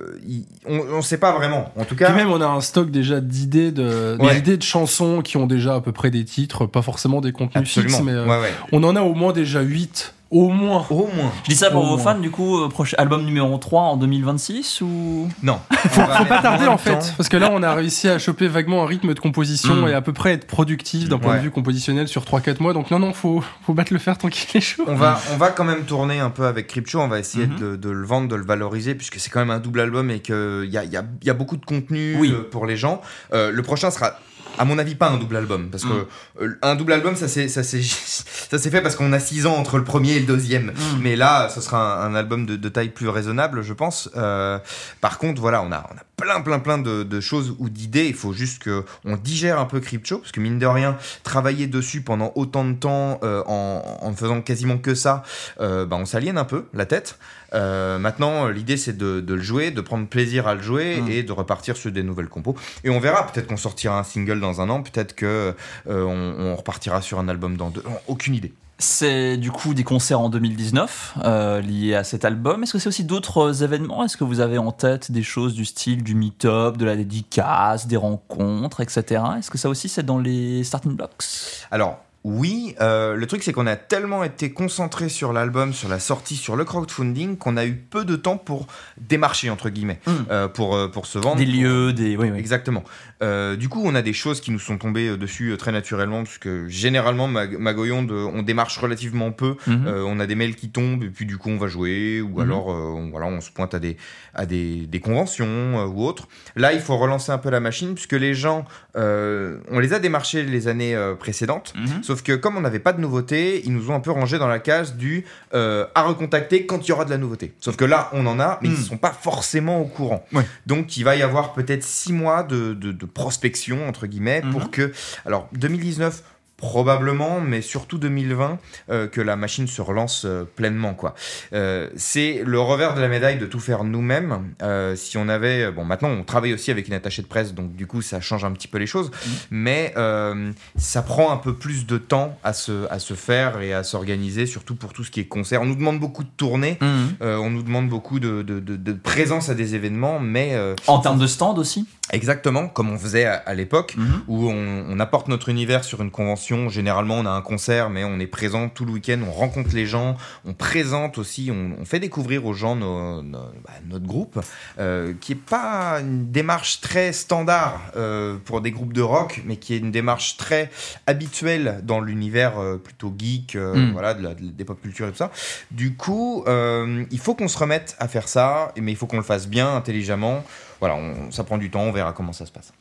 [0.66, 1.72] on ne sait pas vraiment.
[1.76, 4.38] En tout cas, Puis même, on a un stock déjà d'idées de, des Ouais.
[4.38, 7.68] idées de chansons qui ont déjà à peu près des titres, pas forcément des contenus
[7.68, 7.98] absolument.
[7.98, 8.52] fixes, mais Ouais, ouais.
[8.72, 10.12] on en a au moins déjà 8.
[10.32, 10.84] Au moins.
[10.90, 11.30] Au moins.
[11.44, 12.14] Je dis ça pour Au vos moins.
[12.14, 15.28] fans, du coup, euh, prochain album numéro 3 en 2026 ou?
[15.42, 15.60] Non.
[15.70, 18.84] Faut, faut pas tarder en fait, parce que là on a réussi à choper vaguement
[18.84, 19.88] un rythme de composition Mm.
[19.88, 21.38] et à peu près être productif d'un point Ouais.
[21.38, 22.72] de vue compositionnel sur 3-4 mois.
[22.72, 24.84] Donc non, non, faut, faut battre le fer tant qu'il est chaud.
[24.86, 27.58] On va, on va quand même tourner un peu avec Crypto, on va essayer Mhm.
[27.58, 30.20] de, de le vendre, de le valoriser, puisque c'est quand même un double album et
[30.20, 32.30] qu'il y a, y, a, y a beaucoup de contenu Oui.
[32.32, 33.00] euh, pour les gens.
[33.34, 34.12] Euh, le prochain sera,
[34.58, 36.06] à mon avis, pas un double album, parce que
[36.40, 37.82] euh, un double album, ça s'est ça s'est-
[38.50, 40.66] ça s'est fait parce qu'on a 6 ans entre le premier et le deuxième.
[40.66, 41.00] Mhm.
[41.00, 44.10] Mais là, ce sera un, un album de, de taille plus raisonnable, je pense.
[44.16, 44.58] Euh,
[45.00, 48.06] par contre, voilà, on a, on a plein, plein, plein de, de choses ou d'idées.
[48.06, 51.66] Il faut juste que on digère un peu Crypto, parce que mine de rien, travailler
[51.66, 55.24] dessus pendant autant de temps euh, en, en ne faisant quasiment que ça,
[55.60, 57.18] euh, bah, on s'aliène un peu la tête.
[57.54, 61.08] Euh, maintenant, l'idée c'est de, de le jouer, de prendre plaisir à le jouer Mm.
[61.10, 62.54] et de repartir sur des nouvelles compos.
[62.84, 65.54] Et on verra, peut-être qu'on sortira un single dans un an, peut-être que
[65.88, 67.82] euh, on, on repartira sur un album dans deux.
[68.06, 68.52] Aucune idée.
[68.82, 72.64] C'est du coup des concerts en 2019 euh, liés à cet album.
[72.64, 74.04] Est-ce que c'est aussi d'autres événements?
[74.04, 77.86] Est-ce que vous avez en tête des choses du style du meet-up, de la dédicace,
[77.86, 79.22] des rencontres, etc.
[79.38, 81.22] Est-ce que ça aussi c'est dans les starting blocks?
[81.70, 85.98] Alors, oui, euh, le truc c'est qu'on a tellement été concentré sur l'album, sur la
[85.98, 88.66] sortie, sur le crowdfunding, qu'on a eu peu de temps pour
[88.96, 90.10] démarcher, entre guillemets, Mm.
[90.30, 91.36] euh, pour, euh, pour se vendre.
[91.38, 92.16] Des lieux, des.
[92.16, 92.38] Oui, oui.
[92.38, 92.84] Exactement.
[93.22, 95.70] Euh, du coup, on a des choses qui nous sont tombées euh, dessus euh, très
[95.72, 99.54] naturellement, parce que généralement, Mag- Magoyonde, on démarche relativement peu.
[99.66, 99.84] Mhm.
[99.86, 102.30] Euh, on a des mails qui tombent, et puis du coup, on va jouer, ou
[102.36, 102.40] Mhm.
[102.40, 103.96] alors euh, on, voilà, on se pointe à des,
[104.34, 106.26] à des, des conventions ou autres.
[106.56, 108.64] Là, il faut relancer un peu la machine, puisque les gens,
[108.96, 111.72] on les a démarchés les années précédentes.
[111.76, 112.02] Mhm.
[112.02, 114.48] Sauf que comme on n'avait pas de nouveauté, ils nous ont un peu rangé dans
[114.48, 117.52] la case du à recontacter quand il y aura de la nouveauté.
[117.60, 120.24] Sauf que là, on en a, mais ils ne sont pas forcément au courant.
[120.32, 120.44] Ouais.
[120.66, 124.50] Donc il va y avoir peut-être six mois de, de- de prospection, entre guillemets, Mhm.
[124.52, 124.92] pour que...
[125.26, 126.22] Alors 2019...
[126.58, 128.56] Probablement, mais surtout 2020,
[128.88, 130.94] euh, que la machine se relance euh, pleinement.
[130.94, 131.16] quoi.
[131.52, 134.54] Euh, c'est le revers de la médaille de tout faire nous-mêmes.
[134.94, 137.88] Si on avait, bon, maintenant on travaille aussi avec une attachée de presse, donc du
[137.88, 139.10] coup ça change un petit peu les choses,
[139.50, 143.74] mais euh, ça prend un peu plus de temps à se, à se faire et
[143.74, 145.62] à s'organiser, surtout pour tout ce qui est concert.
[145.62, 147.16] On nous demande beaucoup de tournées, Mhm.
[147.20, 150.56] on nous demande beaucoup de, de- de- de présence à des événements, mais
[150.86, 151.88] En termes de stand aussi?
[152.12, 154.22] Exactement comme on faisait à, à l'époque, Mhm.
[154.28, 156.68] où on, on apporte notre univers sur une convention.
[156.68, 159.86] Généralement, on a un concert, mais on est présent tout le week-end, on rencontre les
[159.86, 164.38] gens, on présente aussi, on, on fait découvrir aux gens nos- nos- bah, notre groupe,
[164.78, 169.56] euh, qui est pas une démarche très standard euh, pour des groupes de rock, mais
[169.56, 170.70] qui est une démarche très
[171.06, 173.92] habituelle dans l'univers euh, plutôt geek, euh, Mm.
[173.92, 175.30] voilà, de la- de- des pop culture et tout ça.
[175.70, 179.16] Du coup, euh, il faut qu'on se remette à faire ça, mais il faut qu'on
[179.16, 180.44] le fasse bien, intelligemment.
[180.82, 180.98] Voilà,
[181.30, 182.72] ça prend du temps, on verra comment ça se passe.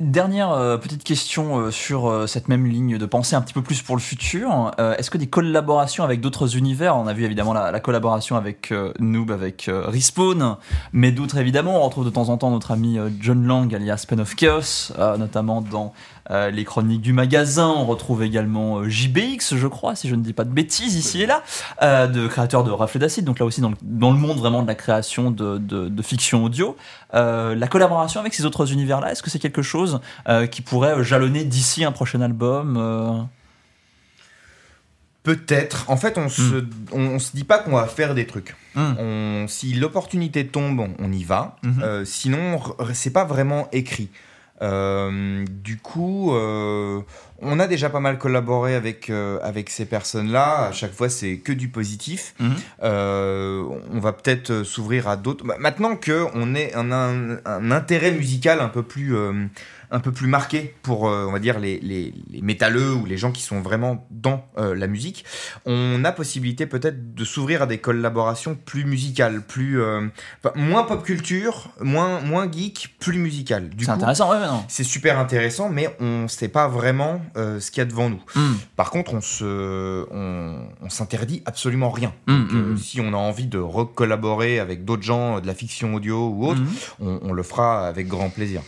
[0.00, 3.62] Dernière euh, petite question euh, sur euh, cette même ligne de pensée un petit peu
[3.62, 4.70] plus pour le futur.
[4.78, 8.74] Est-ce que des collaborations avec d'autres univers, on a vu évidemment la, la collaboration avec
[8.98, 10.56] Noob, avec Respawn,
[10.92, 14.20] mais d'autres évidemment, on retrouve de temps en temps notre ami John Lang alias Pen
[14.20, 15.94] of Chaos, notamment dans
[16.30, 17.68] euh, les chroniques du magasin.
[17.68, 21.22] On retrouve également euh, JBX, je crois, si je ne dis pas de bêtises ici
[21.22, 21.42] et là,
[21.82, 24.62] euh, de créateurs de Reflet d'acide, donc là aussi dans le, dans le monde vraiment
[24.62, 26.76] de la création de, de- de fiction audio.
[27.14, 30.00] Euh, la collaboration avec ces autres univers-là, est-ce que c'est quelque chose
[30.50, 33.28] qui pourrait jalonner d'ici un prochain album
[35.22, 35.88] Peut-être.
[35.88, 38.56] En fait, on se, on, on se dit pas qu'on va faire des trucs.
[38.74, 38.94] Hmm.
[38.98, 41.56] On, si l'opportunité tombe, on, y va.
[41.62, 41.80] Mhm.
[41.82, 42.60] Euh, sinon,
[42.92, 44.08] c'est pas vraiment écrit.
[44.62, 47.00] Euh, du coup, euh,
[47.40, 50.66] on a déjà pas mal collaboré avec, euh, avec ces personnes-là.
[50.68, 52.34] À chaque fois, c'est que du positif.
[52.38, 52.54] Mhm.
[52.82, 55.44] On va peut-être s'ouvrir à d'autres.
[55.44, 57.38] Ma- Maintenant que on est un,
[57.72, 59.14] intérêt musical un peu plus,
[59.92, 63.18] un peu plus marqué pour, euh, on va dire, les, les, les métalleux ou les
[63.18, 65.24] gens qui sont vraiment dans euh, la musique,
[65.66, 70.08] on a possibilité peut-être de s'ouvrir à des collaborations plus musicales, plus, euh,
[70.42, 73.70] enfin, moins pop culture, moins, moins geek, plus musicales.
[73.78, 74.64] C'est intéressant, ouais, non.
[74.68, 78.22] c'est super intéressant, mais on ne sait pas vraiment ce qu'il y a devant nous.
[78.34, 78.54] Hmm.
[78.76, 82.14] Par contre, on se, on, on s'interdit absolument rien.
[82.26, 85.94] Hmm, Donc, hmm, si on a envie de recollaborer avec d'autres gens, de la fiction
[85.94, 86.62] audio ou autre,
[87.00, 88.62] on, on le fera avec grand plaisir.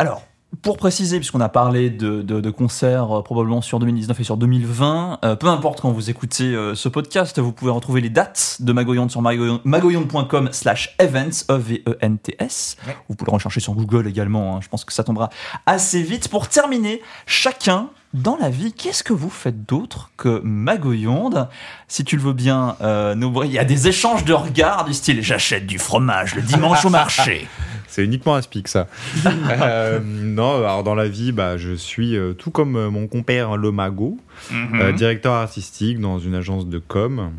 [0.00, 0.22] Alors,
[0.62, 4.38] pour préciser, puisqu'on a parlé de, de- de concerts euh, probablement sur 2019 et sur
[4.38, 8.56] 2020, euh, peu importe quand vous écoutez euh, ce podcast, vous pouvez retrouver les dates
[8.60, 12.78] de Magoyonde sur magoyonde- magoyonde.com slash events, E-V-E-N-T-S.
[13.10, 15.28] Vous pouvez le rechercher sur Google également, hein, je pense que ça tombera
[15.66, 16.28] assez vite.
[16.28, 21.48] Pour terminer, chacun dans la vie, qu'est-ce que vous faites d'autre que Magoyonde
[21.88, 25.20] Si tu le veux bien, euh, il y a des échanges de regards du style
[25.22, 27.46] «j'achète du fromage le dimanche au marché».
[27.88, 28.86] C'est uniquement un speak, ça.
[29.50, 33.56] Euh, non, alors dans la vie, bah, je suis euh, tout comme euh, mon compère
[33.56, 34.16] Le Mago,
[34.50, 34.80] Mhm.
[34.80, 37.32] euh, directeur artistique dans une agence de com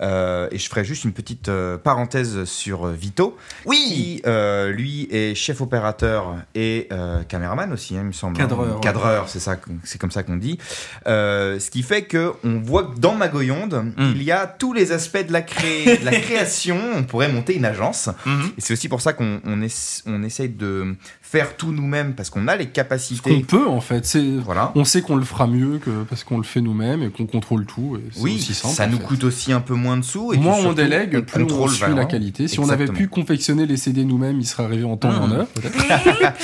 [0.00, 3.36] Euh, et je ferai juste une petite euh, parenthèse sur euh, Vito,
[3.70, 6.88] qui euh, lui est chef opérateur et
[7.28, 8.36] caméraman aussi, hein, il me semble.
[8.36, 8.80] Cadreur, ouais.
[8.80, 10.58] Cadreur, c'est ça, c'est comme ça qu'on dit.
[11.06, 14.12] Ce qui fait que on voit que dans Magoyonde, Mm.
[14.16, 16.78] il y a tous les aspects de la, cré- de la création.
[16.96, 18.08] On pourrait monter une agence.
[18.56, 22.30] Et c'est aussi pour ça qu'on on ess- on essaye de faire tout nous-mêmes parce
[22.30, 23.40] qu'on a les capacités.
[23.40, 24.72] peut en fait, Voilà.
[24.74, 27.66] on sait qu'on le fera mieux que parce qu'on le fait nous-mêmes et qu'on contrôle
[27.66, 27.96] tout.
[27.98, 29.04] et Oui, aussi simple, ça nous fait.
[29.04, 30.32] coûte aussi un peu moins de sous.
[30.32, 32.48] Et Moins on délègue, on plus on suit la qualité.
[32.48, 35.28] Si on avait pu confectionner les CD nous-mêmes, ils seraient arrivés en temps et en
[35.28, 35.32] Mmh.
[35.32, 35.46] heure.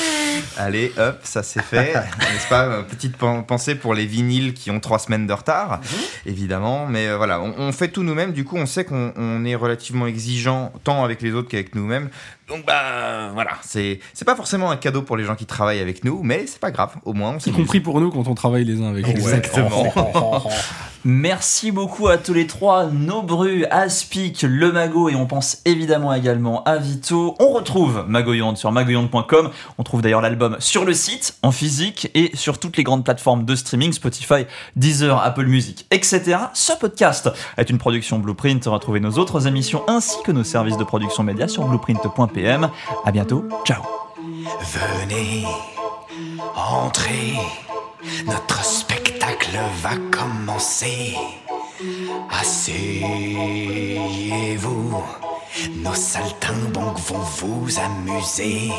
[0.59, 1.93] Allez, hop, ça c'est fait.
[2.33, 5.81] N'est-ce pas Euh, Petite pen- pensée pour les vinyles qui ont trois semaines de retard,
[6.25, 6.87] évidemment.
[6.87, 8.33] Mais euh, voilà, on, on fait tout nous-mêmes.
[8.33, 12.09] Du coup, on sait qu'on on est relativement exigeant tant avec les autres qu'avec nous-mêmes.
[12.49, 16.05] Donc bah voilà, c'est c'est pas forcément un cadeau pour les gens qui travaillent avec
[16.05, 16.95] nous, mais c'est pas grave.
[17.05, 19.21] Au moins, on Y s'est compris pour nous quand on travaille les uns avec les
[19.21, 19.35] autres.
[19.35, 20.49] Exactement.
[21.09, 26.65] Merci beaucoup à tous les trois, Nobru, Aspic, Le Mago, et on pense évidemment également
[26.65, 27.37] à Vito.
[27.39, 29.51] On retrouve Magoyonde sur magoyonde.com.
[29.79, 33.45] On trouve d'ailleurs l'album sur le site, en physique, et sur toutes les grandes plateformes
[33.45, 36.39] de streaming, Spotify, Deezer, Apple Music, etc.
[36.55, 38.65] Ce podcast est une production Blueprint.
[38.67, 41.69] Retrouvez nos autres émissions ainsi que nos services de production média sur
[42.37, 42.71] blueprint.pm.
[43.05, 43.45] À bientôt.
[43.65, 43.83] Ciao.
[44.61, 45.45] Venez,
[46.55, 47.35] entrez,
[48.27, 51.17] notre spectacle va commencer.
[52.31, 53.45] Asseyez-vous,
[55.77, 58.71] nos saltimbanques vont vous amuser.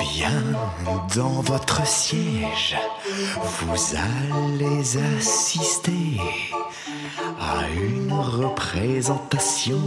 [0.00, 0.42] Bien
[1.14, 2.76] dans votre siège,
[3.42, 6.18] vous allez assister
[7.40, 9.80] à une représentation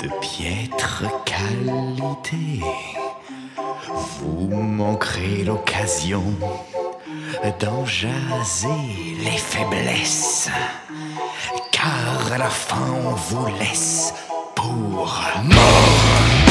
[0.00, 2.60] de piètre qualité.
[4.18, 6.22] Vous manquerez l'occasion
[7.60, 8.68] d'en jaser
[9.24, 10.48] les faiblesses,
[11.70, 14.14] car à la fin on vous laisse
[14.54, 16.41] pour mort.